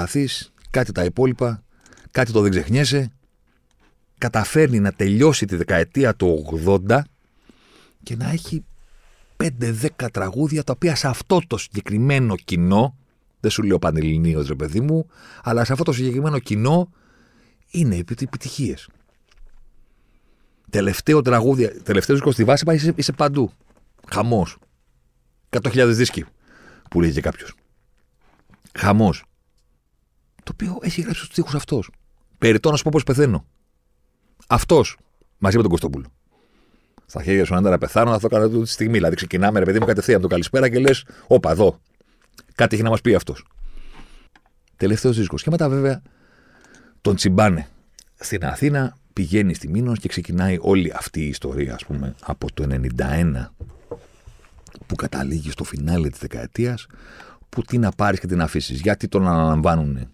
[0.70, 1.62] κάτι τα υπόλοιπα,
[2.10, 3.12] κάτι το δεν ξεχνιέσαι.
[4.18, 7.00] Καταφέρνει να τελειώσει τη δεκαετία του 80
[8.02, 8.64] και να έχει
[9.36, 12.96] 5-10 τραγούδια τα οποία σε αυτό το συγκεκριμένο κοινό,
[13.40, 15.06] δεν σου λέω πανελληνίως ρε παιδί μου,
[15.42, 16.90] αλλά σε αυτό το συγκεκριμένο κοινό
[17.70, 18.88] είναι επιτυχίες.
[20.70, 23.52] Τελευταίο τραγούδι, τελευταίος δίσκο στη βάση είσαι, είσαι παντού.
[24.08, 24.58] Χαμός.
[25.50, 26.24] 100.000 δίσκοι
[26.92, 27.54] που λέγει κάποιος.
[28.78, 29.24] Χαμός.
[30.42, 31.90] Το οποίο έχει γράψει του τοίχους αυτός.
[32.38, 33.46] Περιτώ να σου πως πώ πεθαίνω.
[34.46, 34.96] Αυτός
[35.38, 36.06] μαζί με τον Κωστόπουλο
[37.12, 38.92] στα χέρια σου να πεθάνω, θα το κάνω τη στιγμή.
[38.92, 41.80] Δηλαδή, ξεκινάμε, ρε παιδί μου, κατευθείαν το καλησπέρα και λες, Όπα, εδώ.
[42.54, 43.44] Κάτι έχει να μας πει αυτός.
[44.76, 45.42] Τελευταίος δίσκος.
[45.42, 46.02] Και μετά, βέβαια,
[47.00, 47.68] τον τσιμπάνε
[48.14, 52.62] στην Αθήνα, πηγαίνει στη Μήνος και ξεκινάει όλη αυτή η ιστορία, ας πούμε, από το
[52.62, 53.54] 91
[54.92, 56.86] που καταλήγει στο φινάλε της δεκαετίας,
[57.48, 58.80] που τι να πάρεις και τι να αφήσεις.
[58.80, 60.08] Γιατί τον αναλαμβάνουν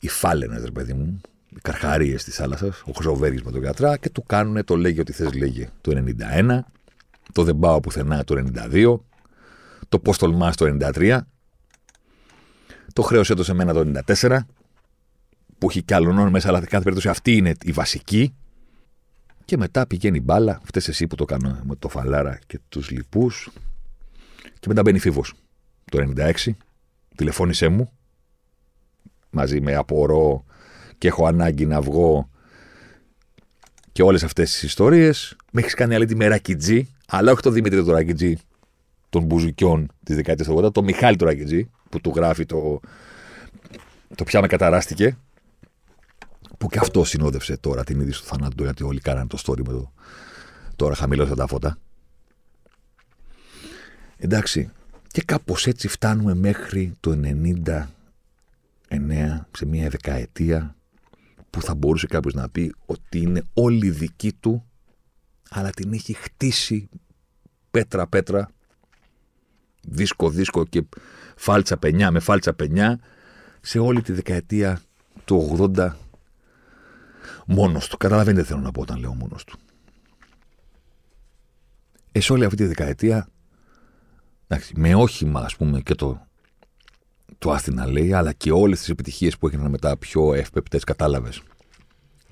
[0.00, 4.10] οι φάλαινες, ρε παιδί μου, οι καρχαρίες της θάλασσας, ο Χρυσοβέργης με τον Κατρά και
[4.10, 6.02] του κάνουν το λέγει ότι θες λέγε το
[6.38, 6.58] 91,
[7.32, 9.00] το δεν πάω πουθενά το 92,
[9.88, 11.18] το πώς τολμάς το 93,
[12.92, 14.38] το χρέος έδωσε μένα το 94,
[15.58, 18.34] που έχει κι άλλων μέσα, αλλά κάθε περίπτωση αυτή είναι η βασική.
[19.50, 23.50] Και μετά πηγαίνει μπάλα, φταίει εσύ που το κάνω με το Φαλάρα και τους λοιπούς.
[24.58, 25.34] Και μετά μπαίνει φίβος.
[25.90, 26.56] Το 96,
[27.16, 27.90] τηλεφώνησέ μου,
[29.30, 30.44] μαζί με απορώ
[30.98, 32.30] και έχω ανάγκη να βγω
[33.92, 35.36] και όλες αυτές τις ιστορίες.
[35.52, 38.36] Με έχεις κάνει άλλη τη Μερακιτζή, αλλά όχι το Δημήτρη το Ρακιτζή
[39.08, 42.80] των Μπουζουκιών της δεκαετίας του 80, το Μιχάλη το Ρακιτζή, που του γράφει το,
[44.14, 45.16] το πια με καταράστηκε.
[46.60, 49.72] Που και αυτό συνόδευσε τώρα την είδηση του θανάτου, γιατί όλοι κάνανε το story με
[49.72, 49.92] το.
[50.76, 51.78] Τώρα χαμηλώσα τα φώτα.
[54.16, 54.70] Εντάξει.
[55.06, 57.86] Και κάπως έτσι φτάνουμε μέχρι το 99,
[59.56, 60.76] σε μια δεκαετία
[61.50, 64.64] που θα μπορούσε κάποιος να πει ότι είναι όλη δική του,
[65.50, 66.88] αλλά την έχει χτίσει
[67.70, 68.50] πέτρα-πέτρα,
[69.82, 70.84] δίσκο-δίσκο και
[71.36, 73.00] φάλτσα πενιά με φάλτσα πενιά,
[73.60, 74.82] σε όλη τη δεκαετία
[75.24, 75.92] του 80
[77.50, 77.96] μόνος του.
[77.96, 79.58] Καταλαβαίνετε θέλω να πω όταν λέω μόνος του.
[82.12, 83.28] Ε, σε όλη αυτή τη δεκαετία,
[84.48, 86.28] εντάξει, με όχημα ας πούμε και το
[87.40, 91.42] το Άθηνα λέει, αλλά και όλες τις επιτυχίες που έγιναν μετά πιο εύπεπτες, κατάλαβες.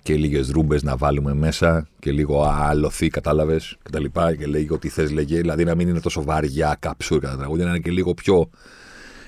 [0.03, 4.05] Και λίγες ρούμπες να βάλουμε μέσα και λίγο αλωθεί, κατάλαβες κτλ.
[4.05, 5.41] Και, και λέγει ότι θες, λέγε.
[5.41, 8.51] Δηλαδή να μην είναι τόσο βαριά καψούρ κατά τραγούδια, να είναι και λίγο πιο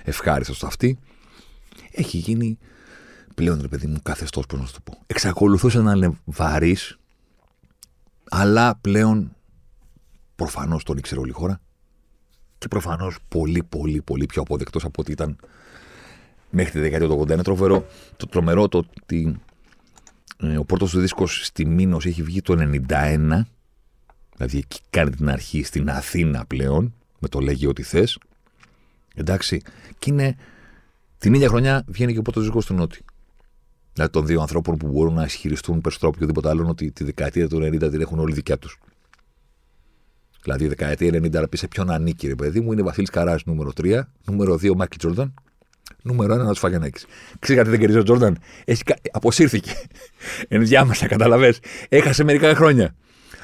[0.05, 0.99] ευχάριστος στο αυτή.
[1.91, 2.59] Έχει γίνει
[3.41, 4.99] πλέον, ρε παιδί μου, καθεστώ, πώς να σου το πω.
[5.07, 6.99] Εξακολουθούσε να είναι βαρύς,
[8.31, 9.37] αλλά πλέον
[10.37, 11.61] προφανώς τον ήξερε όλη η χώρα
[12.59, 15.37] και προφανώς πολύ, πολύ, πολύ πιο αποδεκτός από ό,τι ήταν
[16.51, 17.31] μέχρι τη δεκαετία του 80.
[17.31, 19.41] Είναι τρομερό το, τρομερό το ότι
[20.37, 22.55] ε, ο πρώτος του δίσκος στη Μήνος έχει βγει το
[22.89, 23.41] 91.
[24.37, 28.19] Δηλαδή εκεί κάνει την αρχή στην Αθήνα πλέον, με το λέγει ό,τι θες.
[29.15, 29.63] Εντάξει.
[29.99, 30.37] Και είναι
[31.19, 33.05] την ίδια χρονιά βγαίνει και ο πρώτος δίσκος του Νότι.
[33.93, 37.49] Δηλαδή των δύο ανθρώπων που μπορούν να ισχυριστούν περισσότερο από οποιοδήποτε άλλο ότι τη δεκαετία
[37.49, 38.79] του 90 την έχουν όλοι δικιά τους.
[40.43, 43.45] Δηλαδή, η δεκαετία 90 να πει σε ποιον ανήκει, ρε παιδί μου, είναι Βασίλης Καράς
[43.45, 45.35] νούμερο 3, νούμερο 2 Μάικλ Τζόρνταν,
[46.03, 47.07] νούμερο 1 να του Φαγιανάκης.
[47.39, 48.83] Ξέρεις γιατί δεν κερδίζει ο Τζόρνταν; Έχει...
[49.11, 49.73] Αποσύρθηκε.
[50.49, 51.55] Ενδιάμεσα, καταλαβέ.
[51.89, 52.95] Έχασε μερικά χρόνια.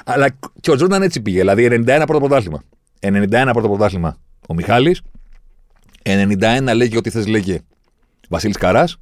[0.05, 0.29] Αλλά
[0.61, 1.39] και ο Τζόρνταν έτσι πήγε.
[1.39, 2.63] Δηλαδή, 91 πρώτο πρωτάθλημα.
[2.99, 5.01] 91 πρώτο πρωτάθλημα ο Μιχάλης.
[6.03, 7.59] 91 λέγει ότι θες, λέγε
[8.29, 8.97] Βασίλης Καράς.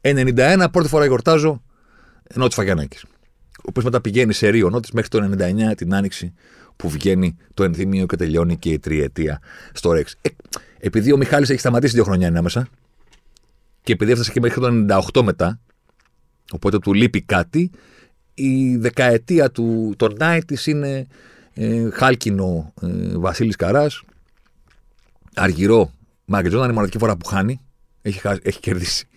[0.00, 1.62] 91 πρώτη φορά γιορτάζω
[2.28, 3.02] ενώ της Φαγιανάκης.
[3.02, 5.30] ο οποίος μετά πηγαίνει σε Ρίο Νότι μέχρι το
[5.70, 6.32] 99 την άνοιξη
[6.76, 9.40] που βγαίνει το ενθύμιο και τελειώνει και η τριετία
[9.72, 10.16] στο Ρεξ.
[10.20, 10.28] Ε,
[10.78, 12.68] επειδή ο Μιχάλης έχει σταματήσει δύο χρονιά ανάμεσα
[13.82, 14.68] και επειδή έφτασε και μέχρι το
[15.12, 15.60] 98 μετά,
[16.52, 17.70] οπότε του λείπει κάτι,
[18.34, 21.06] η δεκαετία του, των 90 είναι
[21.54, 24.02] ε, χάλκινο ε, Βασίλης Καράς,
[25.34, 25.92] αργυρό
[26.24, 27.60] Μάγκετ Τζόρνταν, η μοναδική φορά που χάνει,
[28.02, 29.08] έχει, έχει κερδίσει.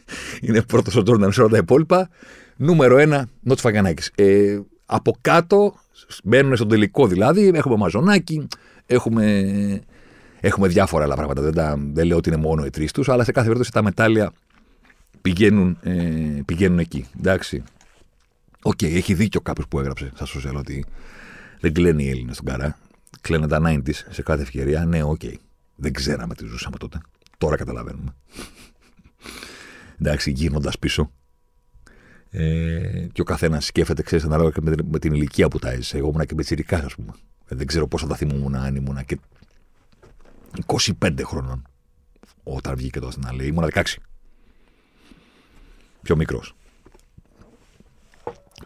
[0.41, 2.09] Είναι πρώτος ο Τζόρνταν σε όλα τα υπόλοιπα.
[2.55, 4.11] Νούμερο ένα, Νότης Σφακιανάκης.
[4.15, 5.73] Ε, από κάτω
[6.23, 7.51] μπαίνουν στον τελικό δηλαδή.
[7.53, 8.47] Έχουμε Μαζωνάκη,
[8.85, 9.83] έχουμε,
[10.39, 11.41] έχουμε διάφορα άλλα πράγματα.
[11.41, 13.83] Δεν, τα, δεν λέω ότι είναι μόνο οι τρεις τους, αλλά σε κάθε περίπτωση τα
[13.83, 14.31] μετάλλια
[15.21, 17.05] πηγαίνουν, ε, πηγαίνουν εκεί.
[17.19, 17.63] Εντάξει.
[18.63, 20.85] OK, okay, έχει δίκιο κάποιος που έγραψε στα social ότι
[21.59, 22.77] δεν κλαίνουν οι Έλληνες στον Καρρά.
[23.21, 24.85] Κλαίνουν τα 90 σε κάθε ευκαιρία.
[24.85, 25.19] Ναι, OK.
[25.23, 25.33] Okay.
[25.75, 26.97] Δεν ξέραμε τι ζούσαμε τότε.
[27.37, 28.15] Τώρα καταλαβαίνουμε.
[30.01, 31.11] Εντάξει, γίνοντας πίσω.
[32.29, 35.97] Ε, και ο καθένας σκέφτεται, ξέρεις, ανάλογα και με, με, την ηλικία που τα έζησε.
[35.97, 37.13] Εγώ ήμουν και μπετσυρικά, ας πούμε.
[37.47, 39.19] Ε, δεν ξέρω πόσο θα θυμούμουν αν ήμουν και
[40.65, 41.67] 25 χρόνων
[42.43, 43.45] όταν βγήκε το στην άλλη.
[43.45, 43.83] Ήμουν 16.
[46.01, 46.55] Πιο μικρός.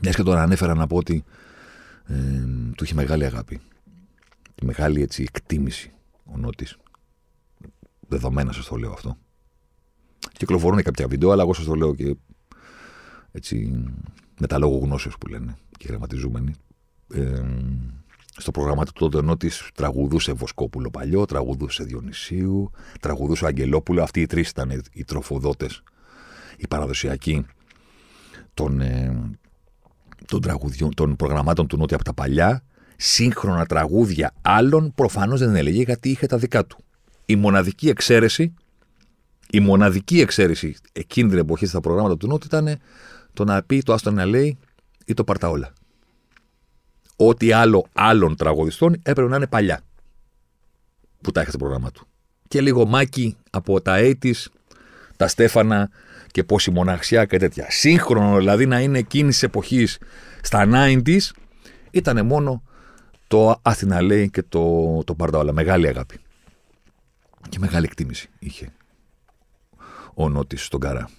[0.02, 1.24] Μιας και τώρα ανέφερα να πω ότι
[2.06, 2.44] ε,
[2.76, 3.62] του είχε μεγάλη αγάπη.
[4.56, 5.94] Τη μεγάλη έτσι εκτίμηση
[6.34, 6.78] ο Νότης.
[8.08, 9.18] Δεδομένα σας το λέω αυτό.
[10.32, 12.16] Κυκλοφορούν κάποια βίντεο, αλλά εγώ σας το λέω και
[13.32, 13.84] έτσι
[14.40, 16.54] με τα λόγω γνώσεως που λένε και γραμματιζούμενοι.
[17.14, 17.42] Ε,
[18.38, 24.04] στο πρόγραμμά του τότε ενώ της τραγουδούσε Βοσκόπουλο παλιό, τραγουδούσε Διονυσίου, τραγουδούσε Αγγελόπουλο.
[24.04, 25.84] Αυτοί οι τρεις ήταν οι τροφοδότες,
[26.58, 27.46] οι παραδοσιακοί
[28.54, 29.30] των, ε,
[30.26, 32.64] των, τραγουδιών, των προγραμμάτων του Νότια από τα παλιά.
[32.98, 36.84] Σύγχρονα τραγούδια άλλων προφανώς δεν έλεγε γιατί είχε τα δικά του.
[37.26, 38.54] Η μοναδική εξαίρεση,
[39.56, 42.80] η μοναδική εξαίρεση εκείνη την εποχή στα προγράμματα του Νότου ήταν
[43.34, 44.58] το να πει το Άστον να λέει
[45.06, 45.74] ή το Παρταόλα.
[47.16, 49.82] Ό,τι άλλο άλλων τραγουδιστών έπρεπε να είναι παλιά.
[51.22, 52.08] Που τα είχε στο πρόγραμμα του.
[52.48, 54.32] Και λίγο μάκι από τα 80
[55.18, 55.90] τα Στέφανα
[56.32, 57.66] και πόση μοναξιά και τέτοια.
[57.70, 59.98] Σύγχρονο δηλαδή να είναι εκείνης της εποχής
[60.42, 61.32] στα 90s
[61.92, 62.64] ήταν μόνο
[63.28, 65.54] το Άστινα λέει και το, το Παρταόλα.
[65.54, 66.20] Μεγάλη αγάπη.
[67.50, 68.74] Και μεγάλη εκτίμηση είχε
[70.16, 71.10] ο Νότης στον Καρά.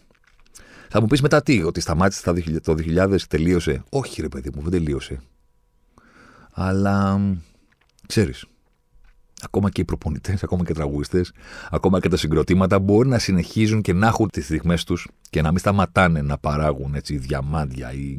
[0.88, 2.32] Θα μου πεις μετά τι, ότι σταμάτησε
[2.62, 3.84] το 2000, τελείωσε.
[3.88, 5.20] Όχι, ρε παιδί μου, δεν τελείωσε.
[6.52, 7.20] Αλλά
[8.06, 8.44] ξέρεις,
[9.42, 11.32] ακόμα και οι προπονητές, ακόμα και οι τραγουδιστές,
[11.70, 15.48] ακόμα και τα συγκροτήματα μπορεί να συνεχίζουν και να έχουν τις στιγμές τους και να
[15.50, 18.18] μην σταματάνε να παράγουν έτσι διαμάντια ή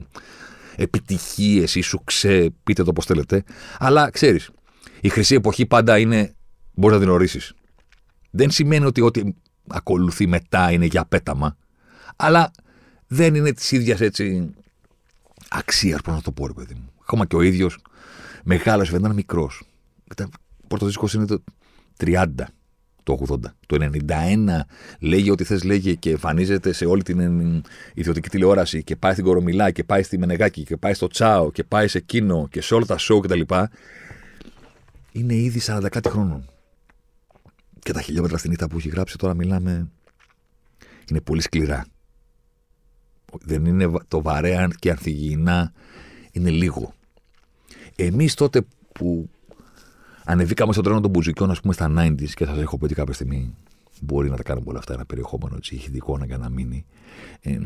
[0.76, 3.44] επιτυχίες ή σουξέ, πείτε το πώς θέλετε.
[3.78, 4.50] Αλλά ξέρεις,
[5.02, 6.36] η χρυσή εποχή πάντα είναι.
[6.74, 7.54] μπορείς να την ορίσεις.
[8.30, 9.22] Δεν σημαίνει ότι ό,τι
[9.68, 11.58] ακολουθεί μετά είναι για πέταμα,
[12.16, 12.52] αλλά
[13.08, 14.54] δεν είναι της ίδιας έτσι
[15.50, 16.92] αξία, πώ να το πω, ρε παιδί μου.
[17.02, 17.78] Ακόμα και ο ίδιος
[18.44, 19.64] μεγάλος, ήταν μικρός.
[20.68, 21.44] Πρώτο δίσκο είναι το
[21.98, 22.26] 30,
[23.04, 23.36] το 80.
[23.66, 23.78] Το
[24.08, 24.66] 91
[25.00, 29.72] λέγει ό,τι θες, λέγει και εμφανίζεται σε όλη την ιδιωτική τηλεόραση και πάει στην Κορομιλά
[29.72, 32.86] και πάει στη Μενεγάκη και πάει στο Τσάο και πάει σε εκείνο και σε όλα
[32.86, 33.42] τα σοου κτλ.
[35.12, 36.50] Είναι ήδη 40 κάτι χρόνων.
[37.88, 39.90] Και τα χιλιόμετρα στην ήττα που έχει γράψει τώρα μιλάμε.
[41.10, 41.86] Είναι πολύ σκληρά.
[43.42, 45.72] Δεν είναι το βαρέα και ανθυγιεινά
[46.32, 46.94] είναι λίγο.
[47.96, 48.62] Εμείς τότε
[48.94, 49.30] που
[50.24, 53.14] ανεβήκαμε στον τρένο των μπουζικών, ας πούμε, στα 90s και σας έχω πει ότι κάποια
[53.14, 53.56] στιγμή
[54.02, 56.86] μπορεί να τα κάνουμε όλα αυτά ένα περιεχόμενο έτσι, ηχητικό να να μείνει.
[57.42, 57.60] Ε,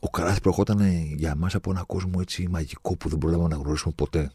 [0.00, 0.80] ο Καράς προχώταν
[1.16, 4.30] για μας από ένα κόσμο έτσι μαγικό που δεν προλάβαμε να γνωρίσουμε ποτέ.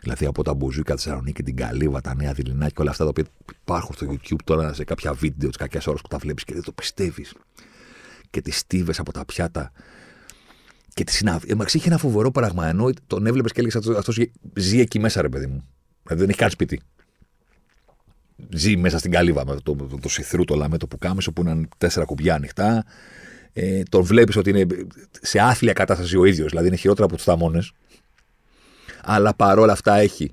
[0.00, 3.10] Δηλαδή από τα μπουζούκα, τη Θεσσαλονίκη, την Καλύβα, τα νέα δειλινά και όλα αυτά τα
[3.10, 3.24] οποία
[3.62, 6.62] υπάρχουν στο YouTube τώρα σε κάποια βίντεο τη κακιά ώρα που τα βλέπεις και δεν
[6.62, 7.34] το πιστεύεις.
[8.30, 9.72] Και τις στίβες από τα πιάτα.
[10.94, 11.56] Και τη συνάδει.
[11.58, 12.66] Ε, είχε ένα φοβερό πράγμα.
[12.66, 14.12] Ενώ τον έβλεπες και έλεγες αυτό
[14.54, 15.64] ζει εκεί μέσα, ρε παιδί μου.
[16.02, 16.80] Δηλαδή δεν έχει καν σπίτι.
[18.50, 21.40] Ζει μέσα στην καλύβα με το, το, το, το σιθρού, το λαμέτο που κάμεσο που
[21.40, 22.84] είναι τέσσερα κουμπιά ανοιχτά.
[23.52, 24.66] Ε, τον βλέπεις ότι είναι
[25.20, 26.48] σε άθλια κατάσταση ο ίδιος.
[26.50, 27.72] Δηλαδή είναι χειρότερα από τους θαμώνες
[29.02, 30.32] αλλά παρόλα αυτά έχει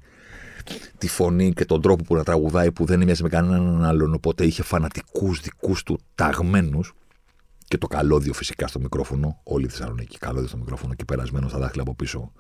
[0.98, 4.14] τη φωνή και τον τρόπο που να τραγουδάει που δεν μοιάζει με κανέναν άλλον.
[4.14, 6.94] Οπότε είχε φανατικούς δικούς του ταγμένους.
[7.68, 9.40] Και το καλώδιο φυσικά στο μικρόφωνο.
[9.44, 12.32] Όλοι η Θεσσαλονίκη καλώδιο στο μικρόφωνο και περασμένο στα δάχτυλα από πίσω.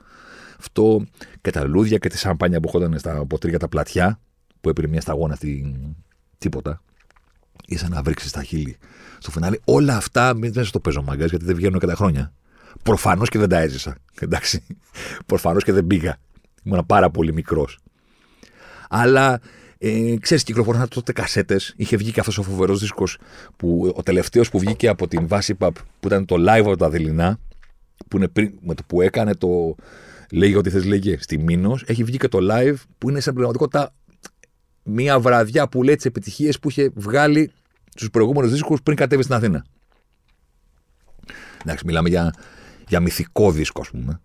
[0.59, 1.05] Αυτό
[1.41, 4.19] και τα λουλούδια και τη σαμπάνια που χόταν στα ποτήρια τα πλατιά
[4.61, 5.75] που έπαιρνε μια σταγόνα στη
[6.37, 6.81] τίποτα.
[7.65, 8.77] Ήσαν να βρίξει στα χείλη
[9.19, 9.61] στο φινάλι.
[9.65, 12.33] Όλα αυτά δεν στο παίζω μαγκάς γιατί δεν βγαίνουν και τα χρόνια.
[12.83, 13.95] Προφανώς και δεν τα έζησα.
[14.19, 14.63] Εντάξει.
[15.25, 16.17] Προφανώς και δεν πήγα.
[16.63, 17.79] Ήμουν πάρα πολύ μικρός.
[18.89, 19.39] Αλλά
[19.77, 21.73] ε, ξέρεις, κυκλοφορούσαν τότε κασέτες.
[21.77, 23.17] Είχε βγει και αυτός ο φοβερός δίσκος
[23.57, 25.73] που ο τελευταίος που βγήκε από την βάση που
[26.05, 27.39] ήταν το live από τα δειλινά.
[28.07, 29.75] που, είναι πριν, με το που έκανε το.
[30.31, 31.83] Λέγε ό,τι θες, λέγε στη Μήνος.
[31.87, 33.93] Έχει βγει και το live που είναι σε πραγματικότητα
[34.83, 37.51] μία βραδιά που λέει τις επιτυχίες που είχε βγάλει
[37.95, 39.65] στους προηγούμενους δίσκους πριν κατέβει στην Αθήνα.
[41.61, 42.33] Εντάξει, μιλάμε για,
[42.87, 44.21] για μυθικό δίσκο, ας πούμε.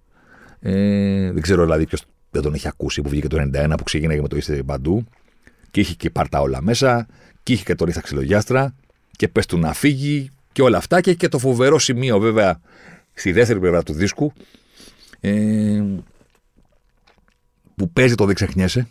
[0.60, 4.20] Ε, δεν ξέρω δηλαδή ποιος δεν τον έχει ακούσει που βγήκε το 91 που ξεκίνησε
[4.20, 5.04] με το είστε παντού.
[5.70, 7.06] Και είχε και πάρτα όλα μέσα.
[7.42, 8.74] Και είχε και τον ήρθα ξυλογιάστρα.
[9.16, 11.00] Και πες του να φύγει και όλα αυτά.
[11.00, 12.60] Και έχει και το φοβερό σημείο βέβαια
[13.12, 14.32] στη δεύτερη πλευρά του δίσκου.
[15.20, 15.82] Ε,
[17.74, 18.88] που παίζει το Δεν ξεχνιέσαι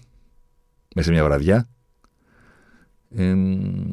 [0.96, 1.70] μέσα σε μια βραδιά.
[3.16, 3.34] Ε,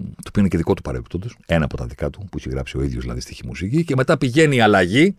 [0.07, 1.27] το οποίο είναι και δικό του παρεμπιπτόντω.
[1.47, 3.85] Ένα από τα δικά του που έχει γράψει ο ίδιος δηλαδή στοιχή μουσική.
[3.85, 5.17] Και μετά πηγαίνει η αλλαγή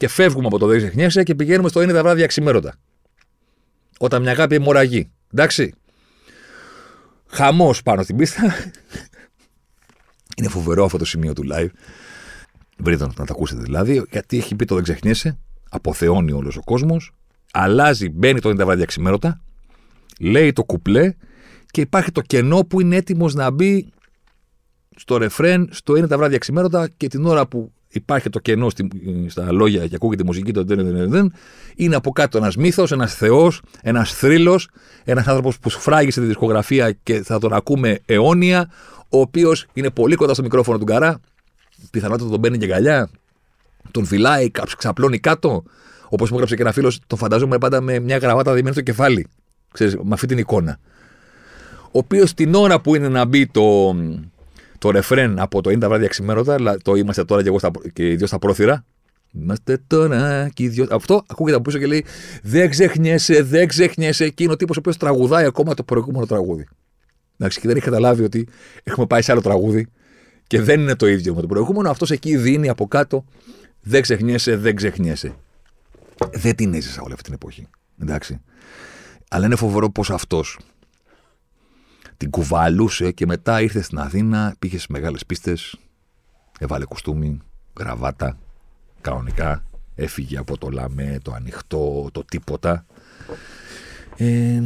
[0.00, 2.74] και φεύγουμε από το Δεν ξεχνιέσαι και πηγαίνουμε στο Είναι τα βράδια ξημέρωτα.
[3.98, 5.10] Όταν μια αγάπη αιμορραγεί.
[5.32, 5.74] Εντάξει.
[7.26, 8.42] Χαμός πάνω στην πίστα.
[10.36, 11.68] είναι φοβερό αυτό το σημείο του live.
[12.76, 15.38] Βρείτε να το ακούσετε δηλαδή, γιατί έχει πει το δεν ξεχνιέσαι,
[15.70, 17.12] αποθεώνει όλος ο κόσμος,
[17.52, 19.40] αλλάζει, μπαίνει το Είναι τα βράδια ξημέρωτα,
[20.20, 21.14] λέει το κουπλέ
[21.66, 23.92] και υπάρχει το κενό που είναι έτοιμος να μπει
[24.96, 28.68] στο ρεφρέν, στο είναι τα βράδια ξημέρωτα και την ώρα που υπάρχει το κενό
[29.26, 31.32] στα λόγια και ακούγεται η μουσική, το δεν,
[31.76, 34.68] είναι από κάτω ένας μύθος, ένας θεός, ένας θρύλος,
[35.04, 38.70] ένας άνθρωπος που σφράγισε τη δισκογραφία και θα τον ακούμε αιώνια,
[39.08, 41.20] ο οποίος είναι πολύ κοντά στο μικρόφωνο του Καρά,
[41.90, 43.10] πιθανότατα τον παίρνει και αγκαλιά,
[43.90, 45.62] τον φυλάει, ξαπλώνει κάτω.
[46.08, 49.26] Όπως μου έγραψε και ένα φίλος, τον φαντάζομαι πάντα με μια γραβάτα δεμένη στο κεφάλι.
[49.72, 50.78] Ξέρεις, με αυτή την εικόνα.
[51.84, 53.96] Ο οποίος την ώρα που είναι να μπει το,
[54.80, 58.16] το ρεφρέν από το 90 βράδια ξημέρωτα, το είμαστε τώρα και εγώ στα, και οι
[58.16, 58.84] δυο στα πρόθυρα.
[59.32, 60.86] Είμαστε τώρα και οι δυο.
[60.90, 62.04] Αυτό ακούγεται από πίσω και λέει
[62.42, 64.28] Δεν ξεχνιέσαι, δεν ξεχνιέσαι.
[64.28, 66.66] Και είναι ο τύπος ο οποίος τραγουδάει ακόμα το προηγούμενο τραγούδι.
[67.36, 68.48] Εντάξει, και δεν έχει καταλάβει ότι
[68.82, 69.88] έχουμε πάει σε άλλο τραγούδι
[70.46, 71.90] και δεν είναι το ίδιο με το προηγούμενο.
[71.90, 73.24] Αυτός εκεί δίνει από κάτω.
[73.80, 75.34] Δεν ξεχνιέσαι, δεν ξεχνιέσαι.
[76.32, 77.66] Δεν την έζησα όλη αυτή την εποχή.
[78.02, 78.40] Εντάξει.
[79.28, 80.58] Αλλά είναι φοβερό πω αυτός
[82.20, 85.76] την κουβαλούσε και μετά ήρθε στην Αθήνα, πήγε στις μεγάλες πίστες,
[86.58, 87.38] έβαλε κουστούμι,
[87.78, 88.38] γραβάτα,
[89.00, 89.64] κανονικά.
[89.94, 92.86] Έφυγε από το λαμέ, το ανοιχτό, το τίποτα.
[94.16, 94.62] Ε,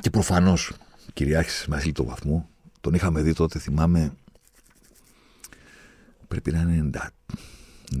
[0.00, 0.72] και προφανώς
[1.12, 2.48] κυριάρχησε με του βαθμού.
[2.80, 4.12] Τον είχαμε δει τότε, θυμάμαι.
[6.28, 6.90] Πρέπει να είναι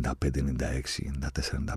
[0.02, 1.74] 95, 96, 94, 95.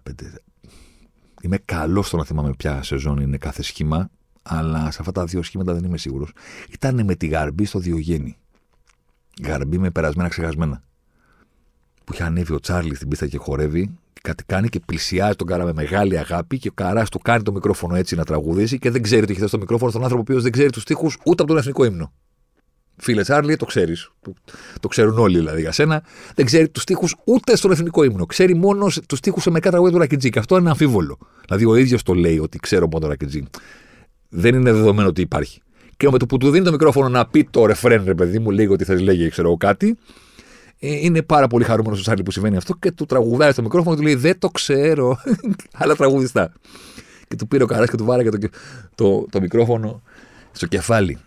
[1.42, 4.10] Είμαι καλός στο να θυμάμαι ποια σεζόν είναι κάθε σχήμα
[4.52, 6.32] αλλά σε αυτά τα δύο σχήματα δεν είμαι σίγουρος.
[6.70, 8.38] Ήταν με τη γαρμπή στο Διογέννη.
[9.44, 10.84] Γαρμπή με περασμένα ξεχασμένα.
[12.04, 15.66] Που είχε ανέβει ο Τσάρλι στην πίστα και χορεύει, κάτι κάνει και πλησιάζει τον Καρά
[15.66, 19.02] με μεγάλη αγάπη και ο Καράς του κάνει το μικρόφωνο έτσι να τραγουδήσει και δεν
[19.02, 21.44] ξέρει ότι έχει θέσει το μικρόφωνο στον άνθρωπο ο οποίος δεν ξέρει τους τοίχου ούτε
[21.44, 22.14] από τον εθνικό ύμνο.
[22.96, 24.10] Φίλε Τσάρλι, το ξέρεις.
[24.80, 26.04] Το ξέρουν όλοι δηλαδή για σένα.
[26.36, 28.26] Δεν ξέρει τους τοίχου ούτε στον εθνικό ύμνο.
[28.26, 30.30] Ξέρει μόνος τους τοίχου σε μερικά τραγούδια του Ρακιτζή.
[30.30, 31.18] Και αυτό είναι αμφίβολο.
[31.46, 33.48] Δηλαδή ο ίδιος το λέει ότι ξέρω μόνο τον Ρακιτζή
[34.30, 35.62] δεν είναι δεδομένο ότι υπάρχει.
[35.98, 38.52] Και με το που του δίνει το μικρόφωνο να πει το ρεφρέν, ρε παιδί μου,
[38.52, 39.98] λίγο ότι θες λέγει, ξέρω εγώ κάτι,
[40.80, 43.96] ε, είναι πάρα πολύ χαρούμενος ο Σάρλι που συμβαίνει αυτό και του τραγουδάει στο μικρόφωνο
[43.96, 45.18] και του λέει Δεν το ξέρω,
[45.80, 46.54] αλλά τραγουδιστά.
[47.28, 48.50] Και του πήρε ο καράς και του βάλε το,
[48.96, 50.02] το, το μικρόφωνο
[50.52, 51.18] στο κεφάλι.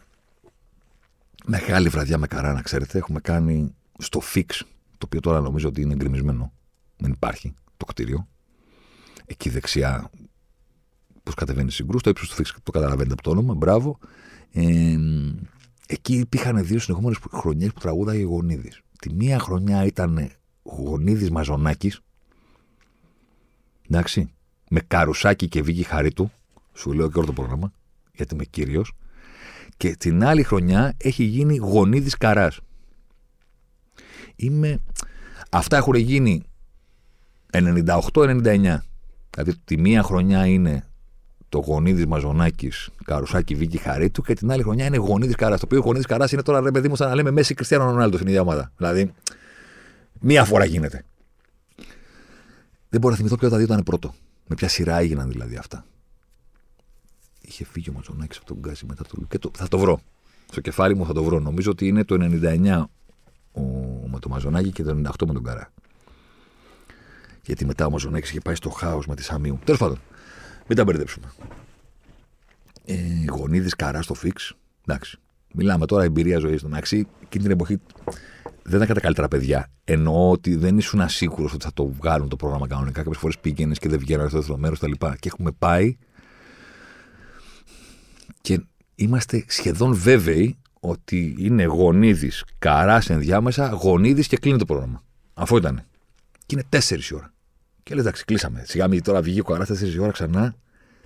[1.47, 2.99] Μεγάλη βραδιά με καρά, να ξέρετε.
[2.99, 4.47] Έχουμε κάνει στο Fix,
[4.99, 6.53] το οποίο τώρα νομίζω ότι είναι εγκρεμισμένο.
[6.97, 8.29] Δεν υπάρχει το κτίριο.
[9.27, 10.11] Εκεί δεξιά
[11.23, 13.99] πώς κατεβαίνει συγκρού, το ύψος του το καταλαβαίνετε από το όνομα, μπράβο.
[14.53, 14.97] Ε,
[15.87, 18.81] εκεί υπήρχαν δύο συνεχόμενες χρονιές που τραγούδαγε Γονίδης.
[18.99, 20.31] Τη μία χρονιά ήταν
[20.63, 22.01] Γονίδης Μαζονάκης.
[23.89, 24.31] Εντάξει.
[24.69, 26.31] Με καρουσάκι και βίγη χαρίτου.
[26.73, 27.73] Σου λέω και όλο το πρόγραμμα,
[28.15, 28.93] γιατί είμαι κύριος.
[29.77, 32.61] Και την άλλη χρονιά έχει γίνει Γονίδης Καράς.
[34.37, 34.79] Είμαι.
[35.51, 36.43] Αυτά έχουν γίνει
[37.53, 38.79] 98-99.
[39.31, 40.92] Δηλαδή τη μία χρονιά είναι
[41.53, 42.73] το γονίδις Μαζονάκη,
[43.05, 45.61] Καρουσάκι Βίκη Χαρίτου και την άλλη χρονιά είναι γονίδις Καράς.
[45.61, 48.17] Το οποίο γονίδις Καράς είναι τώρα ρε παιδί μου σαν να λέμε Μέση Κριστιανό Ρονάλντο
[48.17, 48.73] στην ίδια ομάδα.
[48.77, 49.13] Δηλαδή,
[50.21, 51.05] μία φορά γίνεται.
[52.89, 54.15] Δεν μπορώ να θυμηθώ ποιο τα δύο ήταν πρώτο.
[54.47, 55.85] Με ποια σειρά έγιναν δηλαδή αυτά.
[57.41, 59.23] Είχε φύγει ο Μαζονάκης από τον Γκάζι μετά το.
[59.29, 59.51] Και το...
[59.55, 60.01] Θα το βρω.
[60.51, 61.41] Στο κεφάλι μου θα το βρω.
[61.41, 62.85] Νομίζω ότι είναι το 99
[63.53, 63.63] ο...
[64.11, 65.73] με το Μαζονάκη και το 98 με τον Καρά.
[67.45, 69.59] Γιατί μετά ο Μαζονάκης είχε πάει στο χάος με τη Σαμίου.
[69.65, 69.99] Τέλος πάντων.
[70.67, 71.33] Μην τα μπερδέψουμε.
[72.85, 72.97] Ε,
[73.29, 74.55] Γονίδης καρά στο φίξ.
[74.87, 75.19] Εντάξει.
[75.55, 76.63] Μιλάμε τώρα εμπειρία ζωής.
[76.63, 77.81] Εντάξει, εκείνη την εποχή
[78.63, 79.71] δεν ήταν τα καλύτερα παιδιά.
[79.85, 83.03] Εννοώ ότι δεν ήσουν ασίγουρο ότι θα το βγάλουν το πρόγραμμα κανονικά.
[83.03, 84.93] Κάποιες φορές πήγαινες και δεν βγαίνανε στο δεύτερο μέρος κτλ.
[84.93, 85.97] Και έχουμε πάει
[88.41, 88.61] και
[88.95, 95.03] είμαστε σχεδόν βέβαιοι ότι είναι γονίδης καράς ενδιάμεσα, γονίδης και κλείνει το πρόγραμμα.
[95.35, 95.83] Αυτό ήταν.
[96.47, 97.33] Και είναι 4 η ώρα.
[97.83, 98.65] Και λες, εντάξει, κλείσαμε.
[98.65, 100.41] Σιγά μην τώρα βγει ο καρά 4 ώρα ξανά.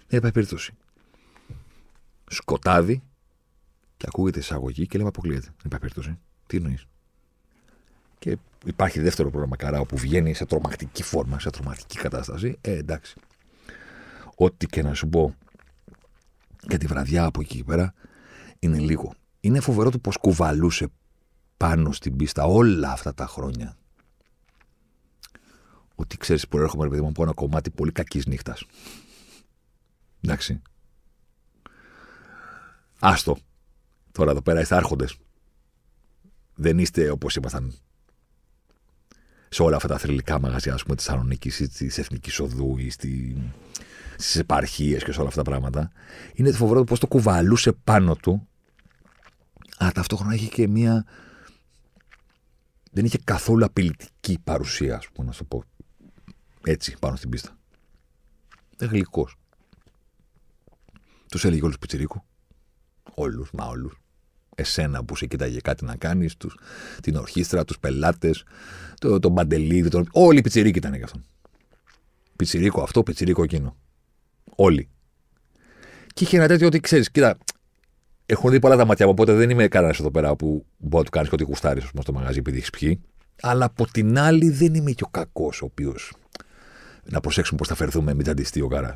[0.06, 0.72] Δεν υπάρχει περίπτωση.
[2.28, 3.02] Σκοτάδι
[3.96, 5.46] και ακούγεται εισαγωγή και λέμε αποκλείεται.
[5.46, 6.18] Δεν υπάρχει περίπτωση.
[6.46, 6.86] Τι εννοείς;
[8.18, 12.58] Και υπάρχει δεύτερο πρόγραμμα καρά όπου βγαίνει σε τρομακτική φόρμα, σε τρομακτική κατάσταση.
[12.60, 13.16] Ε, εντάξει.
[14.34, 15.34] Ό,τι και να σου πω
[16.68, 17.94] για τη βραδιά από εκεί πέρα
[18.58, 19.14] είναι λίγο.
[19.40, 20.88] Είναι φοβερό το πώς κουβαλούσε
[21.56, 23.76] πάνω στην πίστα όλα αυτά τα χρόνια.
[25.98, 28.64] Ότι ξέρεις, προέρχομαι ρε παιδί μου από ένα κομμάτι πολύ κακής νύχτας.
[30.20, 30.62] Εντάξει.
[32.98, 33.36] Άστο.
[34.12, 35.16] Τώρα εδώ πέρα είστε άρχοντες.
[36.54, 37.74] Δεν είστε όπως ήμασταν
[39.48, 42.90] σε όλα αυτά τα θρηλυκά μαγαζιά, ας πούμε, της Θεσσαλονίκης ή της Εθνικής Οδού ή
[42.90, 43.36] στη...
[44.16, 45.90] στις επαρχίες και σε όλα αυτά τα πράγματα.
[46.34, 48.48] Είναι φοβερό πώς το κουβαλούσε πάνω του,
[49.76, 51.04] αλλά ταυτόχρονα είχε και μία.
[52.90, 55.64] Δεν είχε καθόλου απειλητική παρουσία, ας πούμε, να σου πω.
[56.68, 57.58] Έτσι, πάνω στην πίστα.
[58.76, 59.36] Δεν γλυκός.
[61.30, 62.24] Τους έλεγε όλους πιτσιρίκου.
[63.14, 64.00] Όλους, μα όλους
[64.56, 66.36] εσένα που σε κοίταγε κάτι να κάνεις,
[67.02, 68.44] την ορχήστρα, τους πελάτες,
[68.98, 70.08] το, τον Μπαντελίδη, τον...
[70.12, 71.24] όλοι οι πιτσιρίκοι ήταν για αυτόν.
[72.36, 73.76] Πιτσιρίκο αυτό, πιτσιρίκο εκείνο.
[74.56, 74.88] Όλοι.
[76.14, 77.38] Και είχε ένα τέτοιο ότι ξέρεις, κοίτα,
[78.26, 81.02] έχουν δει πολλά τα μάτια μου, οπότε δεν είμαι κανένας εδώ πέρα που μπορεί να
[81.02, 83.00] του κάνεις και ό,τι γουστάρεις στο μαγαζί επειδή έχεις πιει.
[83.40, 86.12] Αλλά από την άλλη δεν είμαι και ο κακός ο οποίος.
[87.08, 88.92] Να προσέξουμε πώς θα φερθούμε, μην ταντιστεί ο καρά.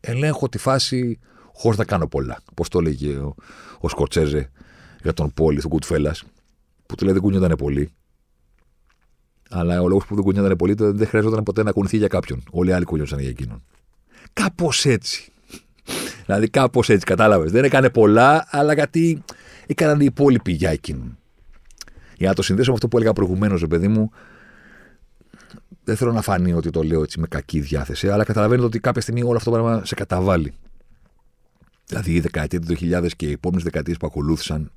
[0.00, 1.18] Ελέγχω τη φάση
[1.52, 2.40] χωρίς να κάνω πολλά.
[2.54, 3.34] Πώς το έλεγε ο,
[3.78, 4.50] ο Σκορτσέζε
[5.02, 6.20] για τον Πόλη του Goodfellas,
[6.86, 7.90] που του λέει δεν κουνιόταν πολύ.
[9.50, 12.42] Αλλά ο λόγος που δεν κουνιόταν πολύ δεν χρειαζόταν ποτέ να κουνηθεί για κάποιον.
[12.50, 13.62] Όλοι οι άλλοι κουνιόταν για εκείνον.
[14.32, 15.32] Κάπως έτσι.
[16.26, 17.50] δηλαδή κάπως έτσι, κατάλαβες.
[17.50, 19.22] Δεν έκανε πολλά, αλλά γιατί
[19.66, 21.18] έκαναν οι υπόλοιποι για εκείνον.
[22.16, 24.10] Για να το συνδέσω με αυτό που έλεγα προηγουμένως, παιδί μου,
[25.84, 29.00] δεν θέλω να φανεί ότι το λέω έτσι με κακή διάθεση, αλλά καταλαβαίνετε ότι κάποια
[29.00, 30.52] στιγμή όλο αυτό το πράγμα σε καταβάλει.
[31.86, 34.70] Δηλαδή η δεκαετία του 2000 και οι επόμενες δεκαετίες που ακολούθησαν,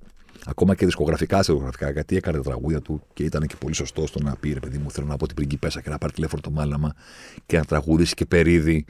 [0.45, 4.09] ακόμα και δισκογραφικά σε δισκογραφικά, γιατί έκανε τα τραγούδια του και ήταν και πολύ σωστός
[4.09, 6.41] στο να πει ρε παιδί μου, θέλω να πω την πριγκιπέσα και να πάρει τηλέφωνο
[6.41, 6.93] το μάλαμα
[7.45, 8.85] και να τραγουδήσει και περίδι.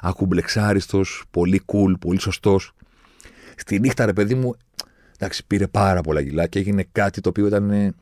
[0.00, 2.72] Ακουμπλεξάριστος, πολύ cool, πολύ σωστός.
[3.56, 4.54] Στη νύχτα, ρε παιδί μου,
[5.18, 7.94] εντάξει, πήρε πάρα πολλά γυλά και έγινε κάτι το οποίο ήταν.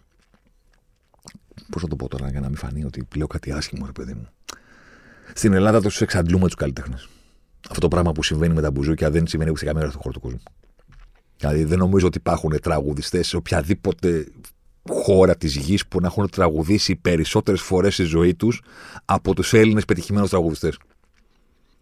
[1.71, 4.15] Πώς θα το πω τώρα, για να μην φανεί ότι λέω κάτι άσχημο, ρε παιδί
[4.15, 4.29] μου.
[5.35, 7.09] Στην Ελλάδα του εξαντλούμε τους καλλιτέχνες
[7.69, 10.43] αυτό το πράγμα που συμβαίνει με τα μπουζούκια δεν συμβαίνει σε καμία χώρο του κόσμου.
[11.37, 14.27] Δηλαδή δεν νομίζω ότι υπάρχουν τραγουδιστές σε οποιαδήποτε
[14.89, 18.63] χώρα της γης που να έχουν τραγουδήσει περισσότερες φορές στη ζωή τους
[19.05, 20.79] από τους Έλληνες πετυχημένους τραγουδιστές.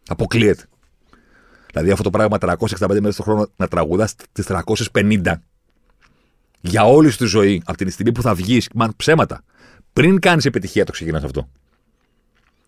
[0.09, 0.65] Αποκλείεται.
[1.73, 4.47] Δηλαδή αυτό το πράγμα 365 μέρες το χρόνο να τραγουδάς τις
[4.93, 5.33] 350
[6.61, 9.43] για όλη τη ζωή, από την στιγμή που θα βγεις, μαν ψέματα.
[10.01, 11.49] Πριν κάνεις επιτυχία το ξεκινάς αυτό.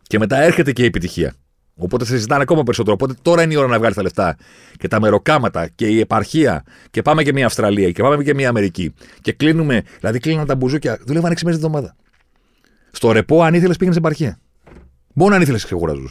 [0.02, 1.34] Και μετά έρχεται και η επιτυχία.
[1.74, 2.94] Οπότε σε ζητάνε ακόμα περισσότερο.
[2.94, 4.36] Οπότε τώρα είναι η ώρα να βγάλεις τα λεφτά
[4.78, 6.64] και τα μεροκάματα και η επαρχία.
[6.90, 8.94] Και πάμε και μια Αυστραλία και πάμε και μια Αμερική.
[9.20, 9.82] Και κλείνουμε.
[9.98, 10.98] Δηλαδή κλείναν τα μπουζούκια.
[11.06, 11.96] Δουλεύαν 6 μέρες την εβδομάδα.
[12.90, 14.38] Στο ρεπό, αν ήθελες, πήγαινες σε επαρχία.
[15.12, 16.08] Μόνο αν ήθελες, ξεχωράζου.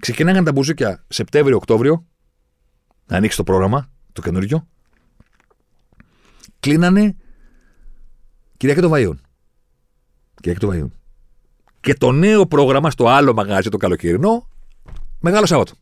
[0.00, 2.06] Ξεκινάγαν τα μπουζούκια Σεπτέμβριο-Οκτώβριο.
[3.06, 4.66] Να ανοίξει το πρόγραμμα, το καινούριο.
[6.60, 7.16] Κλείνανε
[8.62, 9.20] Κυριακή των Βαϊών.
[10.34, 10.92] Κυριακή των Βαϊών
[11.80, 14.48] και το νέο πρόγραμμα στο άλλο μαγάζι το καλοκαιρινό,
[15.20, 15.72] Μεγάλο Σάββατο.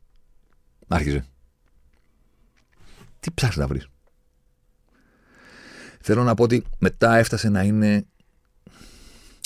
[0.88, 1.24] Άρχιζε.
[3.20, 3.88] Τι ψάχνει να βρεις;
[6.00, 8.06] Θέλω να πω ότι μετά έφτασε να είναι.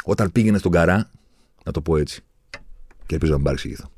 [0.05, 1.11] Όταν πήγαινε στον καρά,
[1.65, 2.23] να το πω έτσι.
[3.07, 3.91] Και ελπίζω να μην παρεξηγηθώ.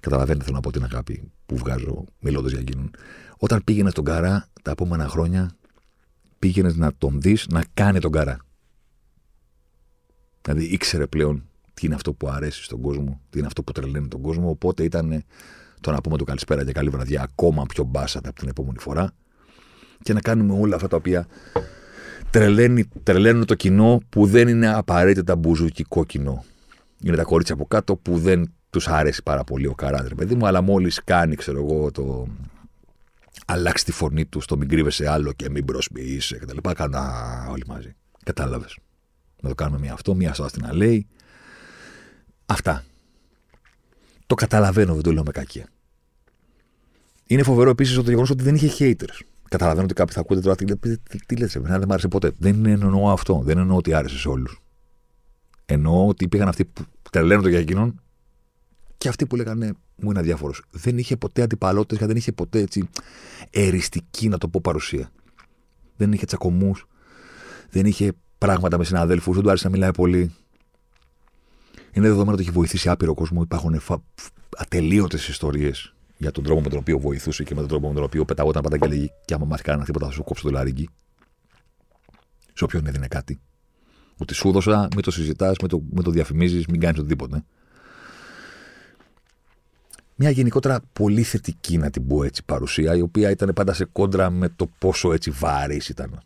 [0.00, 2.90] Καταλαβαίνετε, θέλω να πω την αγάπη που βγάζω μιλώντας για εκείνον.
[3.36, 5.50] Όταν πήγαινε στον καρά τα επόμενα χρόνια,
[6.38, 8.38] πήγαινες να τον δεις να κάνει τον καρά.
[10.42, 14.08] Δηλαδή ήξερε πλέον τι είναι αυτό που αρέσει στον κόσμο, τι είναι αυτό που τρελαίνει
[14.08, 14.48] τον κόσμο.
[14.48, 15.24] Οπότε ήταν
[15.80, 19.12] το να πούμε το καλησπέρα και καλή βραδιά ακόμα πιο μπάσατα από την επόμενη φορά
[20.02, 21.26] και να κάνουμε όλα αυτά τα οποία
[22.30, 26.44] τρελαίνει, τρελαίνουν το κοινό που δεν είναι απαραίτητα μπουζουκικό κοινό.
[27.02, 30.46] Είναι τα κορίτσια από κάτω που δεν τους αρέσει πάρα πολύ ο καράτρε, παιδί μου,
[30.46, 32.26] αλλά μόλις κάνει, ξέρω εγώ, το.
[33.46, 36.70] αλλάξει τη φωνή τους, το μην κρύβεσαι άλλο και μην προσποιήσει κτλ.
[36.74, 37.94] Κάνα όλοι μαζί.
[38.24, 38.78] Κατάλαβες.
[39.42, 41.06] Να το κάνουμε μία αυτό, μία σας την λέει,
[42.46, 42.84] Αυτά.
[44.26, 45.66] Το καταλαβαίνω, δεν το λέω με κακία.
[47.26, 49.20] Είναι φοβερό επίσης το γεγονός ότι δεν είχε haters.
[49.48, 52.32] Καταλαβαίνω ότι κάποιοι θα ακούτε τώρα τι, τι, τι λέτε, δεν μ' άρεσε ποτέ.
[52.38, 53.40] Δεν εννοώ αυτό.
[53.44, 54.62] Δεν εννοώ ότι άρεσε σε όλους.
[55.66, 58.00] Εννοώ ότι υπήρχαν αυτοί που τρελαίνονται για εκείνον
[58.98, 60.62] και αυτοί που λέγανε μου είναι αδιάφορος.
[60.70, 62.88] Δεν είχε ποτέ αντιπαλότητες και δεν είχε ποτέ έτσι
[63.50, 65.10] εριστική, να το πω, παρουσία.
[65.96, 66.86] Δεν είχε τσακωμούς.
[67.70, 68.12] Δεν είχε
[68.42, 69.34] πράγματα με συναδέλφους.
[69.34, 70.34] Δεν του άρεσε να μιλάει πολύ.
[71.92, 73.42] Είναι δεδομένο ότι έχει βοηθήσει άπειρο κόσμο.
[73.42, 74.02] Υπάρχουν φα...
[74.56, 78.02] ατελείωτες ιστορίες για τον τρόπο με τον οποίο βοηθούσε και με τον τρόπο με τον
[78.02, 80.88] οποίο πεταγόταν πάντα και λέγει: Και άμα μάθει κανένα τίποτα, θα σου κόψω το λαρίγκι.
[82.54, 83.40] Σε όποιον έδινε κάτι.
[84.16, 87.44] Ότι σου έδωσα, μην το συζητάς, μην το, μην το διαφημίζεις, μην κάνεις οτιδήποτε.
[90.14, 94.30] Μια γενικότερα πολύ θετική, να την πω έτσι, παρουσία, η οποία ήταν πάντα σε κόντρα
[94.30, 96.20] με το πόσο έτσι βάρης ήταν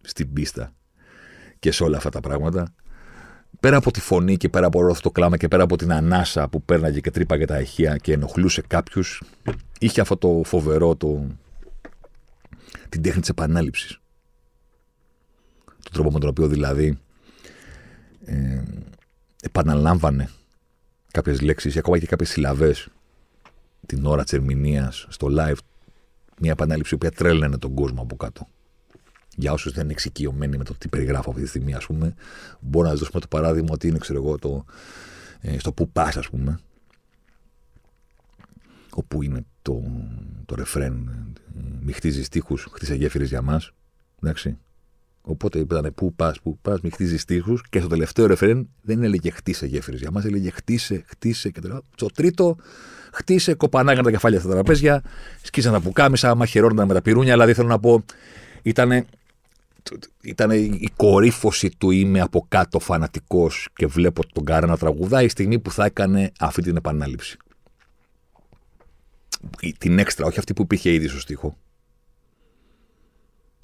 [0.00, 0.75] στην πίστα
[1.66, 2.74] και σε όλα αυτά τα πράγματα.
[3.60, 5.92] Πέρα από τη φωνή και πέρα από όλο αυτό το κλάμα και πέρα από την
[5.92, 9.22] ανάσα που πέρναγε και τρύπαγε τα ηχεία και ενοχλούσε κάποιους,
[9.78, 11.26] είχε αυτό το φοβερό, το...
[12.88, 14.00] την τέχνη της επανάληψης.
[15.64, 16.98] Τον τρόπο με τον οποίο δηλαδή
[18.24, 18.62] ε,
[19.42, 20.28] επαναλάμβανε
[21.10, 22.88] κάποιες λέξεις ή ακόμα και κάποιες συλλαβές
[23.86, 25.58] την ώρα της ερμηνείας στο live.
[26.40, 28.48] Μια επανάληψη που τρέλνανε τον κόσμο από κάτω
[29.36, 32.14] για όσους δεν είναι εξοικειωμένοι με το τι περιγράφω αυτή τη στιγμή, ας πούμε,
[32.60, 34.64] μπορώ να σας δώσουμε το παράδειγμα ότι είναι, ξέρω εγώ, το,
[35.40, 36.58] ε, στο που πα, ας πούμε,
[38.90, 39.82] όπου είναι το,
[40.46, 41.10] το ρεφρέν,
[41.80, 43.72] μη χτίζεις τείχου, χτίσε γέφυρες για μας.
[44.22, 44.58] Εντάξει.
[45.20, 47.58] Οπότε ήταν πού πα, πού πα, μη χτίζεις τείχου.
[47.70, 51.60] Και στο τελευταίο ρεφρέν δεν έλεγε χτίσε γέφυρες για μας, έλεγε χτίσε, χτίσε και
[51.94, 52.56] Στο τρίτο,
[53.12, 55.02] χτίσε, κοπανάγαν τα κεφάλια στα τραπέζια,
[55.42, 57.32] σκίσαν τα πουκάμισα, μαχαιρώνονταν με τα πυρούνια.
[57.32, 58.04] Δηλαδή θέλω να πω,
[58.62, 59.06] ήταν
[60.22, 65.28] ήταν η κορύφωση του είμαι από κάτω φανατικός και βλέπω τον Κάρα να τραγουδάει η
[65.28, 67.36] στιγμή που θα έκανε αυτή την επανάληψη.
[69.78, 71.56] Την έξτρα, όχι αυτή που υπήρχε ήδη στο στίχο.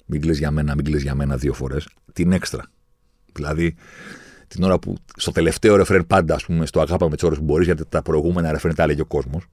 [0.05, 1.87] Μην κλαις για μένα, μην κλαις για μένα δύο φορές.
[2.13, 2.63] Την έξτρα.
[3.33, 3.75] Δηλαδή,
[4.47, 7.43] την ώρα που στο τελευταίο ρεφρέν πάντα, ας πούμε, στο αγάπα με τις ώρες που
[7.43, 9.45] μπορείς, γιατί τα προηγούμενα ρεφρέν τα έλεγε ο κόσμος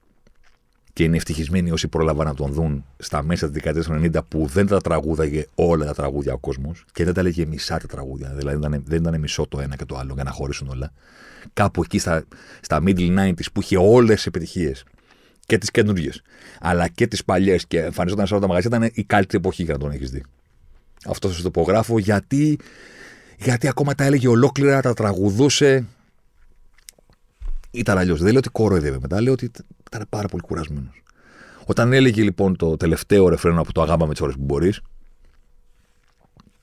[1.01, 4.45] και είναι ευτυχισμένοι όσοι πρόλαβαν να τον δουν στα μέσα της δεκαετίας του 90 που
[4.45, 8.33] δεν τα τραγούδαγε όλα τα τραγούδια ο κόσμος και δεν τα έλεγε μισά τα τραγούδια.
[8.35, 10.91] Δηλαδή δεν ήταν, δεν ήταν μισό το ένα και το άλλο για να χωρίσουν όλα.
[11.53, 12.23] Κάπου εκεί στα,
[12.61, 14.83] στα middle 90s που είχε όλες τις επιτυχίες
[15.45, 16.21] και τις καινούργιες
[16.59, 19.73] αλλά και τις παλιές και εμφανιζόταν σε όλα τα μαγαζιά ήταν η καλύτερη εποχή για
[19.73, 20.23] να τον έχεις δει.
[21.05, 22.59] Αυτό σα το υπογράφω γιατί,
[23.37, 25.85] γιατί ακόμα τα έλεγε ολόκληρα, τα τραγουδούσε.
[27.71, 28.19] Ήταν αλλιώς.
[28.19, 29.51] Δεν λέω ότι κόροϊδευε μετά, λέω ότι
[29.87, 31.03] ήταν πάρα πολύ κουρασμένος.
[31.65, 34.81] Όταν έλεγε λοιπόν το τελευταίο ρεφρένο από το αγάμα με τις ώρες που μπορείς,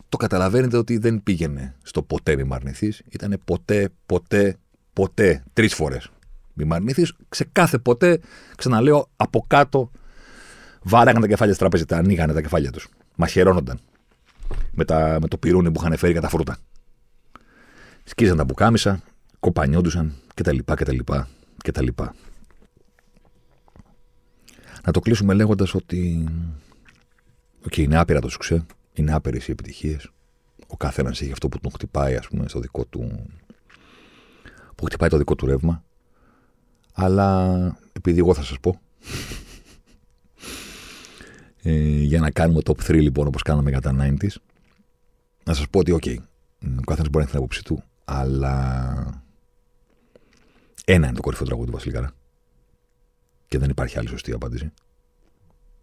[0.09, 2.93] το καταλαβαίνετε ότι δεν πήγαινε στο ποτέ μη μ' αρνηθεί.
[3.09, 4.57] Ήταν ποτέ, ποτέ,
[4.93, 6.11] ποτέ, τρεις φορές.
[6.55, 7.07] Μη μ' αρνηθεί.
[7.29, 8.21] Σε κάθε ποτέ,
[8.57, 9.91] ξαναλέω, από κάτω
[10.83, 12.89] βάραγαν τα κεφάλια στη τράπεζα, τα ανοίγανε τα κεφάλια τους.
[13.17, 13.81] Μαχαιρώνονταν.
[14.73, 16.57] Με, τα, με το πυρούνι που είχαν φέρει κατά φρούτα.
[18.05, 19.01] Σκίζαν τα μπουκάμισα,
[19.41, 20.59] κοπανιόντουσαν κτλ.
[20.65, 20.99] κτλ,
[21.65, 21.87] κτλ.
[24.85, 26.29] Να το κλείσουμε λέγοντας ότι.
[27.67, 30.11] Οκ, είναι άπειρα το σουξέ, είναι άπειρες οι επιτυχίες.
[30.67, 33.27] Ο καθένας έχει αυτό που τον χτυπάει, ας πούμε, στο δικό του.
[34.75, 35.85] που χτυπάει το δικό του ρεύμα.
[36.93, 37.57] Αλλά
[37.93, 38.81] επειδή εγώ θα σας πω.
[41.63, 44.35] ε, για να κάνουμε top 3 λοιπόν όπως κάναμε για τα 90s.
[45.45, 46.05] Να σας πω ότι, οκ,
[46.63, 49.27] ο καθένας μπορεί να έχει την άποψή του, αλλά.
[50.91, 52.13] Ένα είναι το κορυφαίο τραγούδι του Βασίλη Καρρά.
[53.49, 54.73] Και δεν υπάρχει άλλη σωστή απάντηση.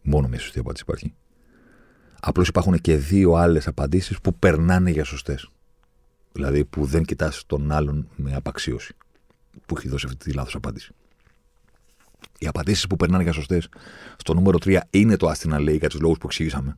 [0.01, 1.13] Μόνο μια σωστή απάντηση υπάρχει.
[2.19, 5.49] Απλώς υπάρχουν και δύο άλλες απαντήσεις που περνάνε για σωστές.
[6.31, 8.95] Δηλαδή που δεν κοιτάς τον άλλον με απαξίωση.
[9.65, 10.93] Που έχει δώσει αυτή τη λάθος απάντηση.
[12.39, 13.69] Οι απαντήσεις που περνάνε για σωστές
[14.17, 16.77] στο νούμερο 3 είναι το Άσ' τη να λέει για τους λόγους που εξήγησαμε.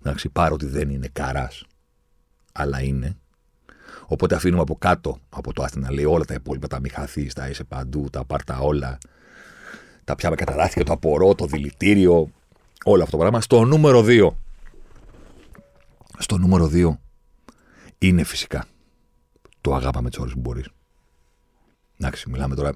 [0.00, 1.64] Εντάξει, παρότι δεν είναι καράς,
[2.52, 3.19] αλλά είναι.
[4.12, 7.48] Οπότε αφήνουμε από κάτω από το Άστινα λέει όλα τα υπόλοιπα, τα μη χαθείς, τα
[7.48, 8.98] είσαι παντού, τα πάρτα όλα,
[10.04, 12.30] τα πιάμε καταράθια, το απορώ, το δηλητήριο,
[12.84, 13.40] όλο αυτό το πράγμα.
[13.40, 14.28] Στο νούμερο 2.
[16.18, 16.98] Στο νούμερο 2
[17.98, 18.64] είναι φυσικά
[19.60, 20.68] το αγάπα με τις ώρες που μπορείς.
[22.00, 22.72] Εντάξει, μιλάμε τώρα.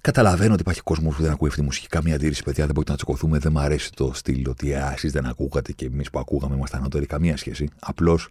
[0.00, 1.86] Καταλαβαίνω ότι υπάρχει κόσμος που δεν ακούει αυτή τη μουσική.
[1.86, 3.38] Καμία αντίρρηση, παιδιά, δεν μπορείτε να τσακωθούμε.
[3.38, 7.06] Δεν μου αρέσει το στυλ ότι εσείς δεν ακούγατε και εμείς που ακούγαμε ήμασταν ανώτεροι.
[7.06, 7.68] Καμία σχέση.
[7.80, 8.28] Απλώς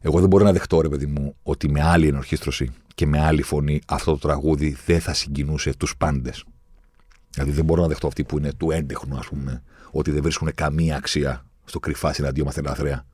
[0.00, 3.42] εγώ δεν μπορώ να δεχτώ, ρε παιδί μου, ότι με άλλη ενορχίστρωση και με άλλη
[3.42, 6.44] φωνή αυτό το τραγούδι δεν θα συγκινούσε τους πάντες.
[7.30, 10.52] Δηλαδή δεν μπορώ να δεχτώ αυτοί που είναι του έντεχνου, ας πούμε, ότι δεν βρίσκουν
[10.54, 13.04] καμία αξία στο κρυφά συναντιόμαστε λαθρέα.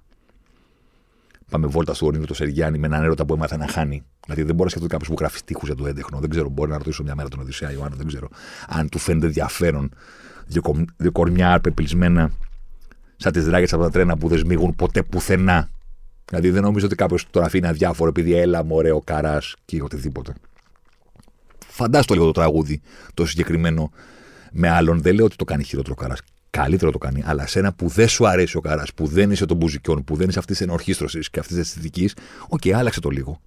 [1.51, 4.03] Πάμε βόλτα στο ορεινό του Σεργιάννη με έναν έρωτα που έμαθα να χάνει.
[4.25, 6.19] Δηλαδή δεν μπορώ να σκεφτώ κάποιος που γράφει τείχου για το έντεχνο.
[6.19, 8.29] Δεν ξέρω, μπορεί να ρωτήσω μια μέρα τον Οδυσσέα Ιωάννη, δεν ξέρω.
[8.69, 9.91] Αν του φαίνεται ενδιαφέρον
[10.97, 12.31] δύο, κορμιά αρπεπλισμένα
[13.17, 15.69] σαν τις ράγες από τα τρένα που δεν σμίγουν ποτέ πουθενά
[16.29, 20.35] Δηλαδή δεν νομίζω ότι κάποιος τον αφήνει αδιάφορο επειδή έλα μου ωραίο Καρράς και οτιδήποτε.
[21.67, 22.81] Φαντάστο λίγο το τραγούδι
[23.15, 23.91] το συγκεκριμένο
[24.53, 25.01] με άλλον.
[25.03, 26.21] Δεν λέω ότι το κάνει χειρότερο ο Καρράς.
[26.51, 27.23] Καλύτερο το κάνει.
[27.25, 30.17] Αλλά σε ένα που δεν σου αρέσει ο Καρράς, που δεν είσαι των μπουζουκιών, που
[30.17, 32.15] δεν είσαι αυτής της ενορχίστρωσης και αυτής της αισθητικής,
[32.49, 33.41] OK, okay, άλλαξε το λίγο.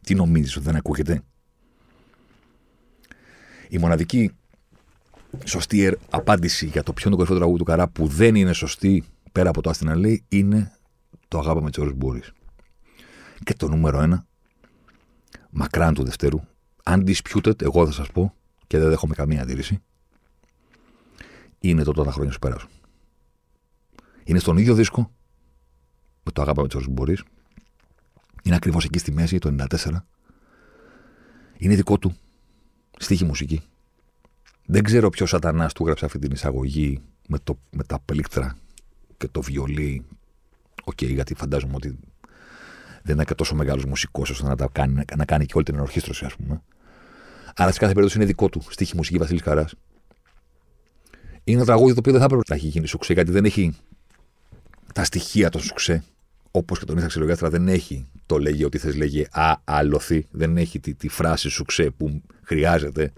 [0.00, 1.22] Τι νομίζεις ότι δεν ακούγεται;
[3.68, 4.30] Η μοναδική
[5.44, 9.04] σωστή απάντηση για το ποιο είναι το κορυφαίο τραγούδι του Καρά που δεν είναι σωστή
[9.32, 10.72] πέρα από το Άστινα λέει είναι
[11.32, 12.22] το αγάπη με τι ώρε μπορεί.
[13.44, 14.26] Και το νούμερο ένα,
[15.50, 16.40] μακράν του Δευτέρου,
[16.84, 18.34] undisputed, εγώ θα σας πω
[18.66, 19.82] και δεν δέχομαι καμία αντίρρηση,
[21.58, 22.68] είναι το τότε χρόνια σου πέρασαν.
[24.24, 25.12] Είναι στον ίδιο δίσκο
[26.22, 27.18] με το αγάπη με τι ώρε μπορεί.
[28.42, 29.76] Είναι ακριβώς εκεί στη μέση, το 94.
[31.56, 32.14] Είναι δικό του.
[32.98, 33.60] Στίχοι μουσική.
[34.66, 38.56] Δεν ξέρω ποιος σατανάς του έγραψε αυτή την εισαγωγή με, το, με τα πλήκτρα
[39.16, 40.04] και το βιολί.
[40.84, 41.98] OK, okay, γιατί φαντάζομαι ότι
[43.02, 45.74] δεν είναι και τόσο μεγάλος μουσικός ώστε να, τα κάνει, να κάνει και όλη την
[45.74, 46.62] ενορχήστρωση, ας πούμε.
[47.56, 48.62] Αλλά σε κάθε περίπτωση είναι δικό του.
[48.68, 49.74] Στίχοι μουσική Βασίλης Καρράς.
[51.44, 53.76] Είναι ένα τραγούδι το οποίο δεν θα έπρεπε να έχει γίνει σουξέ, γιατί δεν έχει
[54.94, 56.04] τα στοιχεία των σουξέ.
[56.50, 60.26] Όπως και το Νύχτα Ξελογιάστρα δεν έχει το λέγε ό,τι θες λέγε α, αλωθεί.
[60.30, 63.12] Δεν έχει τη, τη φράση σουξέ που χρειάζεται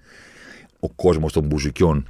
[0.81, 2.09] ο κόσμος των μπουζικιών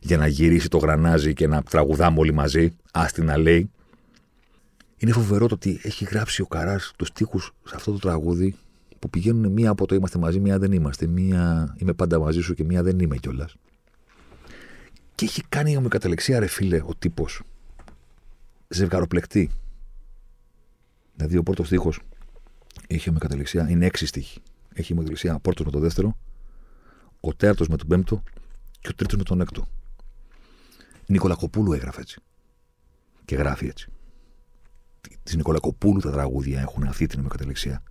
[0.00, 3.70] για να γυρίσει το γρανάζι και να τραγουδάμε όλοι μαζί, άστι να λέει.
[4.98, 8.56] Είναι φοβερό το ότι έχει γράψει ο Καράς τους τοίχου σε αυτό το τραγούδι
[8.98, 11.06] που πηγαίνουν μία από το είμαστε μαζί, μία δεν είμαστε.
[11.06, 13.56] Μία είμαι πάντα μαζί σου και μία δεν είμαι κιόλας.
[15.14, 17.42] Και έχει κάνει ομοιοκαταληξία, ρε φίλε, ο τύπος.
[18.68, 19.50] Ζευγαροπλεκτή.
[21.14, 21.92] Δηλαδή ο πρώτος τείχο
[22.86, 24.40] έχει ομοιοκαταληξία, είναι έξι στίχοι.
[24.72, 26.16] Έχει ομοιοκαταληξία πρώτος με το δεύτερο,
[27.20, 28.22] ο τέταρτο με τον πέμπτο
[28.80, 29.68] και ο τρίτος με τον έκτο.
[31.06, 32.20] Νικολακοπούλου έγραφε έτσι.
[33.24, 33.90] Και γράφει έτσι.
[35.22, 37.82] Της Νικολακοπούλου τα τραγούδια έχουν αυτή την ομοιοκαταληξία.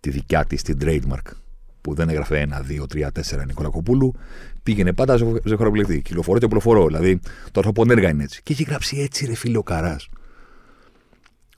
[0.00, 1.32] Τη δικιά της, την trademark,
[1.80, 4.14] που δεν έγραφε ένα, δύο, τρία, τέσσερα Νικολακοπούλου,
[4.62, 6.02] πήγαινε πάντα ζευγαροπληκτή.
[6.02, 6.86] Κυκλοφορώ και οπλοφορώ.
[6.86, 8.42] Δηλαδή, το άνθρωπο έργα είναι έτσι.
[8.42, 10.08] Και έχει γράψει έτσι, ρε φίλο Καράς.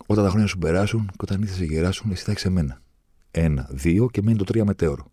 [0.06, 2.80] Όταν τα χρόνια σου περάσουν και όταν ήθελε να γεράσουν, εσύ θα έχεις εμένα.
[3.30, 5.10] Ένα, δύο και μένει το τρία μετέωρο.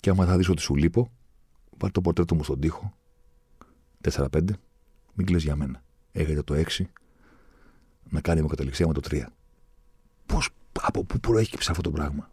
[0.00, 1.10] Και άμα θα δεις ότι σου λείπω,
[1.76, 2.92] πάρει το πορτρέτο μου στον τοίχο.
[4.10, 4.26] 4-5,
[5.14, 5.82] μην κλείσει για μένα.
[6.12, 6.84] Έχετε το 6
[8.10, 9.22] να κάνει με καταληξία με το 3.
[10.26, 10.48] Πώς,
[10.80, 12.30] από πού προέκυψε αυτό το πράγμα;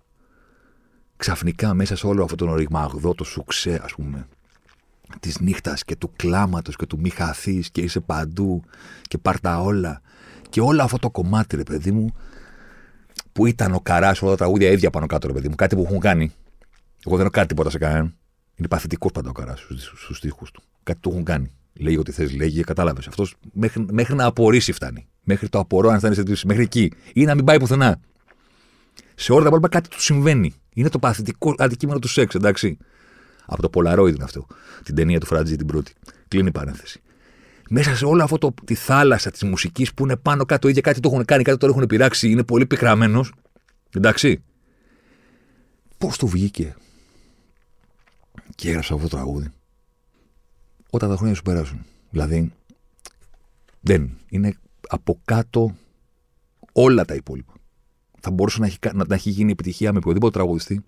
[1.17, 4.27] Ξαφνικά μέσα σε όλο αυτό τον οριγμαγδό, το σουξέ, ας πούμε,
[5.19, 8.63] της νύχτας και του κλάματος και του μη χαθείς και είσαι παντού
[9.01, 10.01] και πάρτα όλα.
[10.49, 12.15] Και όλο αυτό το κομμάτι, ρε παιδί μου,
[13.31, 15.83] που ήταν ο καράς, όλα τα τραγούδια ίδια πάνω κάτω, ρε παιδί μου, κάτι που
[15.85, 16.31] έχουν κάνει.
[17.05, 18.15] Εγώ δεν έχω κάτι τίποτα σε κανέναν.
[18.55, 20.63] Είναι παθητικός πάντα ο καράς στους τοίχου του.
[20.83, 21.51] Κάτι του έχουν κάνει.
[21.73, 23.07] Λέει ό,τι θες, λέγει, κατάλαβες.
[23.07, 25.07] Αυτός μέχρι, μέχρι να απορρίσεις φτάνει.
[25.27, 26.91] Μέχρι το απορώ, αν φτάνει σε μέχρι εκεί.
[27.13, 27.99] Ή να μην πάει πουθενά.
[29.15, 30.53] Σε όλα τα υπόλοιπα κάτι του συμβαίνει.
[30.73, 32.77] Είναι το παθητικό αντικείμενο του σεξ, εντάξει.
[33.45, 34.47] Από το Polaroid είναι αυτό.
[34.83, 35.93] Την ταινία του Φράτζη την πρώτη.
[36.27, 37.01] Κλείνει η παρένθεση.
[37.69, 40.99] Μέσα σε όλο αυτό το, τη θάλασσα της μουσικής που είναι πάνω κάτω, ίδια κάτι
[40.99, 43.33] το έχουν κάνει, κάτι το έχουν πειράξει, είναι πολύ πικραμένος.
[43.95, 44.43] Εντάξει.
[45.97, 46.75] Πώς του βγήκε
[48.55, 49.51] και έγραψα αυτό το τραγούδι.
[50.89, 51.85] Όταν τα χρόνια σου περάσουν.
[52.09, 52.53] Δηλαδή,
[53.81, 54.17] δεν.
[54.29, 54.55] Είναι
[54.87, 55.75] από κάτω
[56.71, 57.53] όλα τα υπόλοιπα.
[58.19, 60.83] Θα μπορούσε να έχει, να, να έχει γίνει επιτυχία με οποιοδήποτε τραγουδιστή.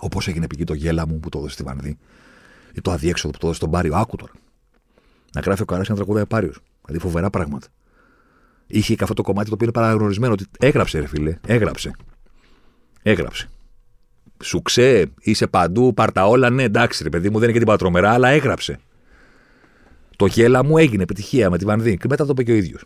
[0.00, 0.64] Όπως έγινε π.χ.
[0.64, 1.98] το γέλα μου που το έδωσε στη Βανδί.
[2.74, 3.96] Ή το αδιέξοδο που το έδωσε στον Πάριο.
[3.96, 4.32] Άκου τώρα.
[5.34, 6.60] Να γράφει ο Καρά ένα τραγουδάει Πάριος.
[6.84, 7.66] Δηλαδή φοβερά πράγματα.
[8.66, 10.32] Είχε και αυτό το κομμάτι το οποίο είναι παραγνωρισμένο.
[10.32, 11.38] Ότι έγραψε, ρε φίλε.
[11.46, 11.90] Έγραψε.
[13.02, 13.48] Έγραψε.
[14.42, 16.50] Σου ξέ, είσαι παντού, πάρτα όλα.
[16.50, 18.80] Ναι, εντάξει, ρε παιδί μου, δεν είναι και την πατρομερά, αλλά έγραψε.
[20.16, 22.84] Το γέλα μου έγινε επιτυχία με τη Βανδί και μετά το είπε και ο ίδιος.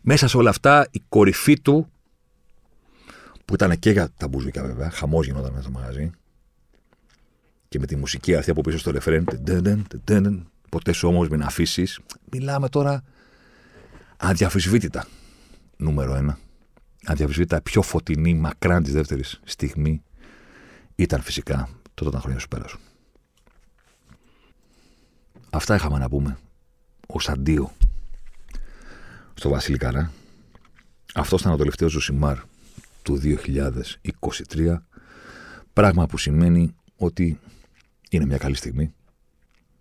[0.00, 1.88] Μέσα σε όλα αυτά, η κορυφή του,
[3.44, 6.10] που ήταν και για τα μπουζούκια βέβαια, χαμός γινόταν μέσα στο μαγαζί,
[7.68, 9.26] και με τη μουσική αυτή από πίσω στο ρεφρέν,
[10.68, 12.00] ποτέ σου όμως μην αφήσεις,
[12.32, 13.02] μιλάμε τώρα
[14.16, 15.06] αδιαφυσβήτητα.
[15.76, 16.38] Νούμερο ένα
[17.04, 20.02] αδιαφυσβήτητα πιο φωτεινή μακράν της δεύτερης στιγμή
[20.94, 22.80] ήταν φυσικά τότε τα χρόνια σου πέρασαν.
[25.54, 26.38] Αυτά είχαμε να πούμε
[27.06, 27.72] ω αντίο
[29.34, 30.12] στο Βασίλη Καρά.
[31.14, 32.38] Αυτός ήταν ο τελευταίος Ζωσιμάρ
[33.02, 34.76] του 2023.
[35.72, 37.38] Πράγμα που σημαίνει ότι
[38.10, 38.94] είναι μια καλή στιγμή.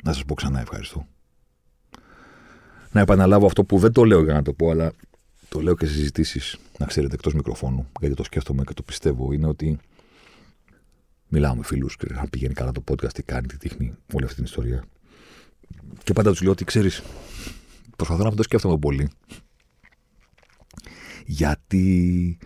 [0.03, 1.07] Να σας πω ξανά ευχαριστώ.
[2.91, 4.91] Να επαναλάβω αυτό που δεν το λέω για να το πω, αλλά
[5.49, 9.33] το λέω και σε συζητήσεις, να ξέρετε, εκτός μικροφώνου, γιατί το σκέφτομαι και το πιστεύω,
[9.33, 9.79] είναι ότι
[11.27, 14.35] μιλάω με φίλους και αν πηγαίνει καλά το podcast, τι κάνει, τι δείχνει όλη αυτή
[14.35, 14.83] την ιστορία.
[16.03, 17.01] Και πάντα τους λέω ότι ξέρεις,
[17.95, 19.09] προσπαθώ να μην το σκέφτομαι πολύ.
[21.25, 22.37] Γιατί.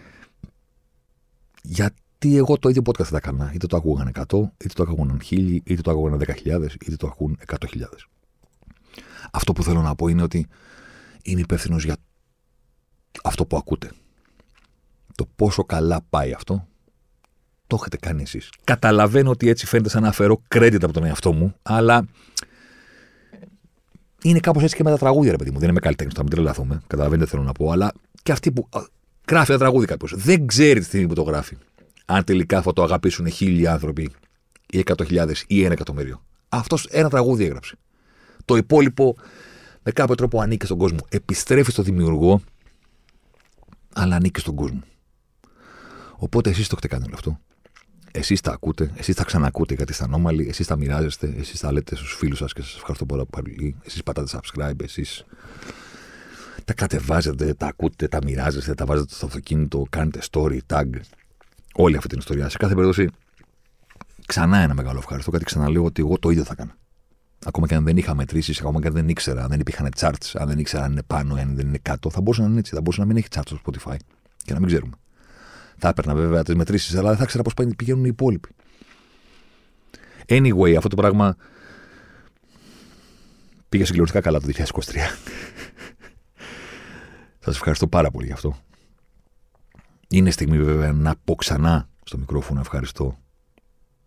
[1.61, 3.51] Γιατί εγώ το ίδιο podcast θα έκανα.
[3.53, 4.21] Είτε το ακούγανε 100,
[4.57, 7.57] είτε το ακούγανε 1000, είτε το ακούγανε 10.000, είτε το ακούν 100.000.
[9.31, 10.47] Αυτό που θέλω να πω είναι ότι
[11.23, 11.97] είμαι υπεύθυνος για
[13.23, 13.91] αυτό που ακούτε.
[15.15, 16.67] το πόσο καλά πάει αυτό,
[17.67, 18.49] το έχετε κάνει εσείς.
[18.63, 22.07] Καταλαβαίνω ότι έτσι φαίνεται σαν να φέρω credit από τον εαυτό μου, αλλά
[24.23, 25.59] είναι κάπως έτσι και με τα τραγούδια, ρε παιδί μου.
[25.59, 26.81] Δεν είμαι καλλιτέχνης, θα μην τρελαθούμε.
[26.87, 27.71] Καταλαβαίνετε, θέλω να πω.
[27.71, 27.91] Αλλά
[28.23, 28.69] και αυτοί που
[29.29, 31.57] γράφει ένα τραγούδι κάποιος, δεν ξέρει τη στιγμή που το γράφει.
[32.05, 34.11] Αν τελικά θα το αγαπήσουν χίλιοι άνθρωποι,
[34.71, 36.23] ή εκατό χιλιάδε ή ένα εκατομμύριο.
[36.49, 37.75] Αυτός ένα τραγούδι έγραψε.
[38.45, 39.15] Το υπόλοιπο
[39.83, 40.99] με κάποιο τρόπο ανήκει στον κόσμο.
[41.09, 42.41] Επιστρέφει στο δημιουργό,
[43.93, 44.81] αλλά ανήκει στον κόσμο.
[46.15, 47.39] Οπότε εσείς το έχετε κάνει όλο αυτό.
[48.11, 51.95] Εσείς τα ακούτε, εσείς τα ξανακούτε γιατί είστε ανώμαλοι, εσείς τα μοιράζεστε, εσείς τα λέτε
[51.95, 53.75] στους φίλους σας και σας ευχαριστώ πάρα πολύ.
[53.83, 55.25] Εσείς πατάτε subscribe, εσείς
[56.65, 60.85] τα κατεβάζετε, τα ακούτε, τα μοιράζεστε, τα βάζετε στο αυτοκίνητο, κάνετε story, tag.
[61.73, 62.49] Όλη αυτή την ιστορία.
[62.49, 63.09] Σε κάθε περίπτωση,
[64.25, 66.75] ξανά ένα μεγάλο ευχαριστώ, γιατί ξαναλέω ότι εγώ το ίδιο θα έκανα.
[67.45, 70.31] Ακόμα και αν δεν είχα μετρήσεις, ακόμα και αν δεν ήξερα, αν δεν υπήρχαν charts,
[70.33, 72.73] αν δεν ήξερα αν είναι πάνω, αν δεν είναι κάτω, θα μπορούσε να είναι έτσι.
[72.75, 73.95] Θα μπορούσε να μην έχει charts στο Spotify
[74.45, 74.93] και να μην ξέρουμε.
[75.77, 78.49] Θα έπαιρνα βέβαια τις μετρήσεις, αλλά δεν θα ξέρα πώς πηγαίνουν οι υπόλοιποι.
[80.27, 81.35] Anyway, αυτό το πράγμα
[83.69, 84.63] πήγε συγκλονιστικά καλά το 2023.
[87.39, 88.57] Σας ευχαριστώ πάρα πολύ γι' αυτό.
[90.07, 93.17] Είναι στιγμή βέβαια να πω ξανά στο μικρόφωνο ευχαριστώ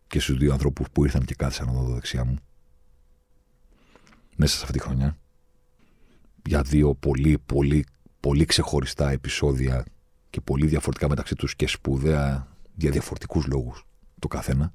[0.07, 2.37] και στους δύο ανθρώπους που ήρθαν και κάθισαν εδώ δεξιά μου
[4.37, 5.18] μέσα σε αυτή τη χρονιά
[6.47, 7.87] για δύο πολύ πολύ
[8.21, 9.85] πολύ ξεχωριστά επεισόδια
[10.31, 13.87] και πολύ διαφορετικά μεταξύ τους και σπουδαία για διαφορετικούς λόγους
[14.18, 14.72] το καθένα.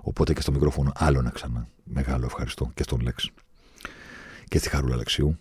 [0.00, 1.68] Οπότε και στο μικρόφωνο άλλο να ξανά.
[1.84, 3.30] Μεγάλο ευχαριστώ και στον Λέξ
[4.48, 5.38] και στη Χαρούλα Αλεξίου.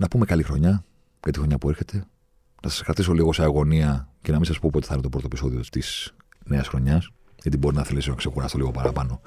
[0.00, 0.84] Να πούμε καλή χρονιά
[1.22, 2.06] για τη χρονιά που έρχεται.
[2.62, 5.08] Να σας κρατήσω λίγο σε αγωνία και να μην σας πω πότε θα είναι το
[5.08, 7.10] πρώτο επεισόδιο της νέας χρονιάς.
[7.42, 9.20] Γιατί μπορεί να θελήσω να ξεκουράσω λίγο παραπάνω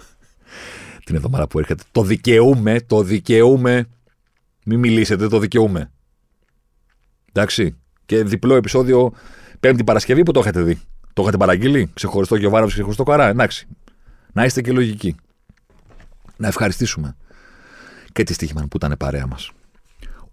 [1.03, 1.83] την εβδομάδα που έρχεται.
[1.91, 3.87] Το δικαιούμαι, το δικαιούμαι.
[4.65, 5.91] Μην μιλήσετε, το δικαιούμαι.
[7.33, 7.75] Εντάξει.
[8.05, 9.11] Και διπλό επεισόδιο
[9.59, 10.79] Πέμπτη Παρασκευή που το έχετε δει.
[11.13, 13.27] Το έχετε παραγγείλει; Ξεχωριστό Γιωβάνο, ξεχωριστό Καρά.
[13.27, 13.67] Εντάξει.
[14.33, 15.15] Να είστε και λογικοί.
[16.37, 17.15] Να ευχαριστήσουμε
[18.11, 19.51] και τη Στίχημαν που ήταν παρέα μας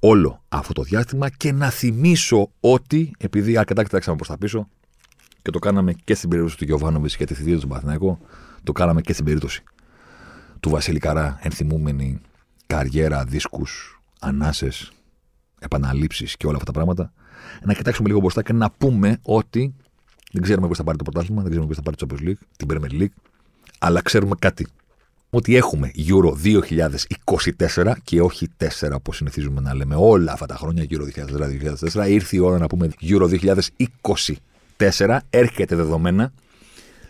[0.07, 4.69] όλο αυτό το διάστημα και να θυμίσω ότι, επειδή αρκετά κοιτάξαμε προ τα πίσω
[5.43, 8.19] και το κάναμε και στην περίπτωση του Γιωβάνοβιτς και τη θητεία του Παθηναϊκού,
[8.63, 9.63] το κάναμε και στην περίπτωση
[10.61, 12.21] του Βασίλη Καρά, ενθυμούμενη
[12.67, 14.93] καριέρα, δίσκους, ανάσες,
[15.65, 17.13] επαναλήψεις και όλα αυτά τα πράγματα.
[17.63, 19.75] Να κοιτάξουμε λίγο μπροστά και να πούμε ότι
[20.33, 22.47] δεν ξέρουμε πώ θα πάρει το πρωτάθλημα, δεν ξέρουμε πώ θα πάρει το Champions League,
[22.57, 23.15] την Premier League,
[23.79, 24.67] αλλά ξέρουμε κάτι.
[25.31, 26.33] Ότι έχουμε Euro
[27.77, 31.03] 2024 και όχι 4 όπως συνηθίζουμε να λέμε όλα αυτά τα χρόνια Euro
[32.05, 33.57] 2004-2004 ήρθε η ώρα να πούμε Euro
[34.77, 36.33] 2024 έρχεται δεδομένα.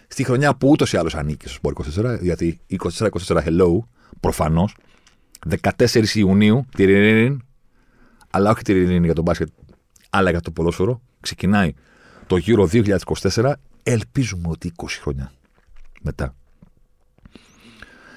[0.09, 2.61] Στη χρονιά που ούτως ή άλλως ανήκει στο Sport 24 γιατί
[2.99, 3.79] 24-24 hello
[4.21, 4.75] προφανώς.
[5.77, 7.43] 14 Ιουνίου τυριριν,
[8.35, 9.49] αλλά όχι τυριριν για τον μπάσκετ
[10.11, 11.73] αλλά για το ποδόσφαιρο ξεκινάει
[12.27, 12.85] το Euro
[13.33, 15.33] 2024 ελπίζουμε ότι 20 χρόνια
[16.03, 16.35] μετά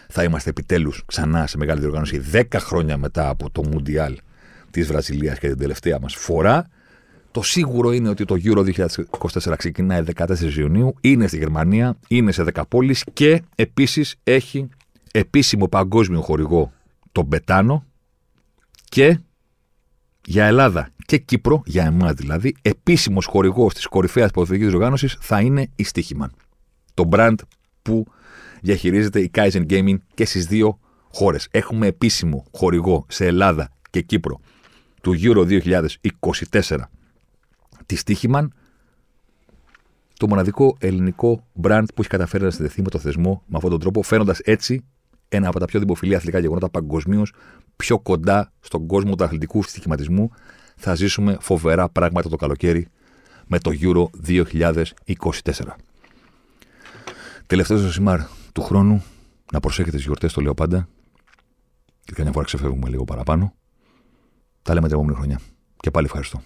[0.10, 4.18] θα είμαστε επιτέλους ξανά σε μεγάλη διοργάνωση 10 χρόνια μετά από το Μουντιάλ
[4.72, 6.68] της Βραζιλίας και την τελευταία μας φορά.
[7.32, 8.88] Το σίγουρο είναι ότι το Euro
[9.40, 14.70] 2024 ξεκινάει 14 Ιουνίου, είναι στη Γερμανία, είναι σε 10 πόλεις και επίσης έχει
[15.12, 16.72] επίσημο παγκόσμιο χορηγό
[17.12, 17.86] τον Μπετάνο
[18.90, 19.20] και
[20.30, 25.70] για Ελλάδα και Κύπρο, για εμάς δηλαδή, επίσημος χορηγός της κορυφαίας ποδοσφαιρικής διοργάνωση θα είναι
[25.76, 26.32] η Στίχημαν.
[26.94, 27.36] Το brand
[27.82, 28.06] που
[28.62, 30.80] διαχειρίζεται η Kaizen Gaming και στις δύο
[31.14, 31.48] χώρες.
[31.52, 34.40] Έχουμε επίσημο χορηγό σε Ελλάδα και Κύπρο
[35.02, 35.62] του Euro
[36.52, 36.78] 2024
[37.86, 38.54] τη Στίχημαν,
[40.14, 43.80] το μοναδικό ελληνικό brand που έχει καταφέρει να συνδεθεί με το θεσμό με αυτόν τον
[43.80, 44.84] τρόπο, φέρνοντα έτσι
[45.30, 47.34] ένα από τα πιο δημοφιλή αθλητικά γεγονότα παγκοσμίως
[47.78, 50.32] πιο κοντά στον κόσμο του αθλητικού στοιχηματισμού.
[50.76, 52.88] Θα ζήσουμε φοβερά πράγματα το καλοκαίρι
[53.46, 55.52] με το Euro 2024.
[57.48, 58.20] Τελευταίο Ζωσιμάρ
[58.52, 59.04] του χρόνου,
[59.52, 60.88] να προσέχετε τις γιορτές, το λέω πάντα.
[62.04, 63.54] Και καμιά φορά ξεφεύγουμε λίγο παραπάνω.
[64.62, 65.40] Τα λέμε την επόμενη χρονιά.
[65.78, 66.42] Και πάλι ευχαριστώ.